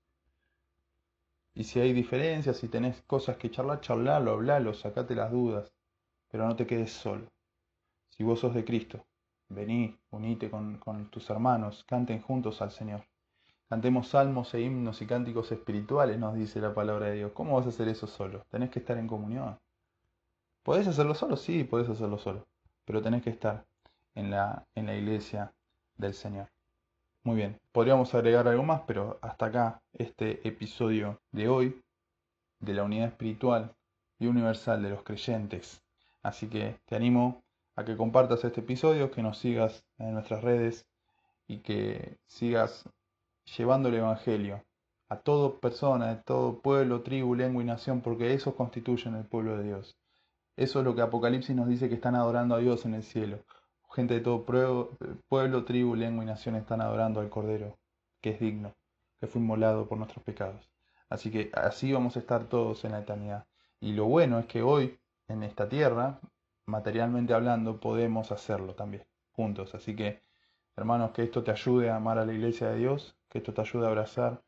Y 1.55 1.65
si 1.65 1.81
hay 1.81 1.95
diferencias, 1.95 2.59
si 2.59 2.69
tenés 2.69 3.01
cosas 3.07 3.39
que 3.39 3.51
charlar, 3.51 3.81
charlalo, 3.81 4.33
hablalo, 4.33 4.75
sacate 4.75 5.15
las 5.15 5.33
dudas, 5.33 5.73
pero 6.31 6.47
no 6.47 6.57
te 6.57 6.67
quedes 6.67 6.93
solo. 6.93 7.34
Si 8.17 8.23
vos 8.23 8.39
sos 8.39 8.55
de 8.55 8.65
Cristo, 8.65 9.05
vení, 9.49 9.99
unite 10.13 10.49
con, 10.49 10.79
con 10.79 11.11
tus 11.11 11.29
hermanos, 11.31 11.83
canten 11.83 12.23
juntos 12.23 12.63
al 12.63 12.71
Señor. 12.71 13.05
Cantemos 13.69 14.07
salmos 14.07 14.55
e 14.55 14.61
himnos 14.61 15.03
y 15.03 15.07
cánticos 15.07 15.51
espirituales, 15.51 16.17
nos 16.17 16.37
dice 16.37 16.61
la 16.61 16.73
palabra 16.73 17.07
de 17.07 17.17
Dios. 17.17 17.33
¿Cómo 17.33 17.57
vas 17.57 17.67
a 17.67 17.71
hacer 17.71 17.89
eso 17.89 18.07
solo? 18.07 18.45
Tenés 18.51 18.71
que 18.71 18.79
estar 18.79 18.97
en 18.99 19.09
comunión. 19.09 19.59
¿Podés 20.63 20.87
hacerlo 20.87 21.17
solo? 21.17 21.37
Sí, 21.37 21.65
podés 21.65 21.89
hacerlo 21.89 22.17
solo, 22.19 22.47
pero 22.85 23.03
tenés 23.03 23.21
que 23.25 23.31
estar 23.31 23.65
en 24.15 24.31
la, 24.31 24.65
en 24.77 24.87
la 24.87 24.95
iglesia 24.95 25.53
del 25.97 26.15
Señor. 26.15 26.47
Muy 27.25 27.35
bien, 27.35 27.59
podríamos 27.73 28.15
agregar 28.15 28.47
algo 28.47 28.63
más, 28.63 28.83
pero 28.87 29.19
hasta 29.23 29.47
acá 29.47 29.83
este 29.93 30.47
episodio 30.47 31.21
de 31.33 31.49
hoy 31.49 31.83
de 32.61 32.75
la 32.75 32.85
unidad 32.85 33.09
espiritual 33.09 33.75
y 34.21 34.29
universal 34.29 34.85
de 34.85 34.91
los 34.91 35.03
creyentes. 35.03 35.83
Así 36.23 36.47
que 36.47 36.79
te 36.87 36.95
animo 36.95 37.44
a 37.77 37.85
que 37.85 37.97
compartas 37.97 38.45
este 38.45 38.61
episodio, 38.61 39.11
que 39.11 39.23
nos 39.23 39.39
sigas 39.39 39.87
en 39.99 40.15
nuestras 40.15 40.43
redes 40.43 40.87
y 41.47 41.59
que 41.59 42.19
sigas 42.27 42.89
llevando 43.57 43.89
el 43.89 43.97
Evangelio 43.97 44.65
a 45.09 45.21
toda 45.21 45.61
persona, 45.61 46.11
a 46.11 46.23
todo 46.23 46.61
pueblo, 46.61 47.03
tribu, 47.03 47.35
lengua 47.35 47.63
y 47.63 47.67
nación, 47.67 48.01
porque 48.01 48.35
eso 48.35 48.57
constituyen 48.57 49.15
el 49.17 49.27
pueblo 49.27 49.57
de 49.59 49.65
Dios. 49.65 49.97
Eso 50.57 50.79
es 50.79 50.85
lo 50.85 50.95
que 50.95 51.03
Apocalipsis 51.03 51.55
nos 51.55 51.69
dice 51.69 51.89
que 51.89 51.97
están 51.97 52.15
adorando 52.15 52.55
a 52.55 52.59
Dios 52.59 52.87
en 52.87 52.95
el 52.95 53.03
cielo 53.03 53.45
gente 53.95 54.15
de 54.15 54.21
todo 54.21 54.45
pueblo, 54.45 55.65
tribu, 55.65 55.95
lengua 55.95 56.25
y 56.25 56.27
nación 56.27 56.57
están 56.57 56.81
adorando 56.81 57.21
al 57.21 57.31
Cordero, 57.31 57.79
que 58.21 58.31
es 58.31 58.41
digno, 58.41 58.75
que 59.21 59.29
fue 59.29 59.41
inmolado 59.41 59.87
por 59.89 59.99
nuestros 59.99 60.25
pecados. 60.25 60.69
Así 61.09 61.31
que 61.31 61.51
así 61.55 61.93
vamos 61.93 62.17
a 62.17 62.19
estar 62.19 62.49
todos 62.49 62.85
en 62.85 62.93
la 62.93 63.01
eternidad. 63.01 63.47
Y 63.81 63.93
lo 63.93 64.07
bueno 64.07 64.41
es 64.41 64.47
que 64.47 64.63
hoy, 64.63 64.99
en 65.29 65.45
esta 65.45 65.69
tierra, 65.69 66.21
materialmente 66.67 67.35
hablando, 67.35 67.81
podemos 67.81 68.33
hacerlo 68.33 68.75
también, 68.75 69.05
juntos. 69.33 69.75
Así 69.75 69.95
que, 69.95 70.23
hermanos, 70.77 71.13
que 71.13 71.23
esto 71.23 71.43
te 71.43 71.51
ayude 71.51 71.91
a 71.91 71.97
amar 71.97 72.19
a 72.19 72.27
la 72.27 72.33
iglesia 72.33 72.69
de 72.71 72.79
Dios, 72.79 73.17
que 73.29 73.39
esto 73.39 73.53
te 73.53 73.61
ayude 73.61 73.87
a 73.87 73.89
abrazar 73.89 74.43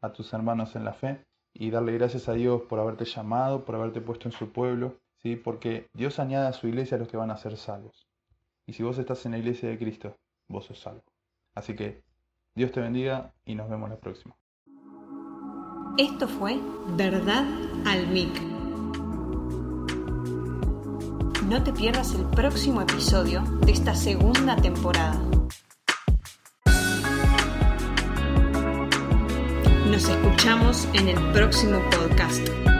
a 0.00 0.12
tus 0.12 0.32
hermanos 0.32 0.76
en 0.76 0.84
la 0.84 0.92
fe 0.92 1.24
y 1.54 1.70
darle 1.70 1.92
gracias 1.92 2.28
a 2.28 2.32
Dios 2.32 2.62
por 2.62 2.80
haberte 2.80 3.04
llamado, 3.04 3.64
por 3.64 3.74
haberte 3.74 4.00
puesto 4.00 4.28
en 4.28 4.32
su 4.32 4.52
pueblo, 4.52 4.96
¿sí? 5.16 5.36
porque 5.36 5.88
Dios 5.92 6.18
añade 6.18 6.48
a 6.48 6.52
su 6.52 6.66
iglesia 6.66 6.96
a 6.96 7.00
los 7.00 7.08
que 7.08 7.16
van 7.16 7.30
a 7.30 7.36
ser 7.36 7.56
salvos. 7.56 8.08
Y 8.66 8.72
si 8.72 8.82
vos 8.82 8.98
estás 8.98 9.24
en 9.26 9.32
la 9.32 9.38
iglesia 9.38 9.68
de 9.68 9.78
Cristo, 9.78 10.16
vos 10.48 10.66
sos 10.66 10.80
salvo. 10.80 11.04
Así 11.54 11.74
que 11.74 12.02
Dios 12.54 12.72
te 12.72 12.80
bendiga 12.80 13.32
y 13.44 13.54
nos 13.54 13.68
vemos 13.68 13.90
la 13.90 13.96
próxima. 13.96 14.36
Esto 15.98 16.26
fue 16.26 16.58
Verdad 16.96 17.44
al 17.86 18.06
Mic. 18.08 18.61
No 21.52 21.62
te 21.62 21.70
pierdas 21.70 22.14
el 22.14 22.24
próximo 22.24 22.80
episodio 22.80 23.42
de 23.66 23.72
esta 23.72 23.94
segunda 23.94 24.56
temporada. 24.56 25.20
Nos 29.86 30.08
escuchamos 30.08 30.88
en 30.94 31.08
el 31.10 31.32
próximo 31.32 31.78
podcast. 31.90 32.71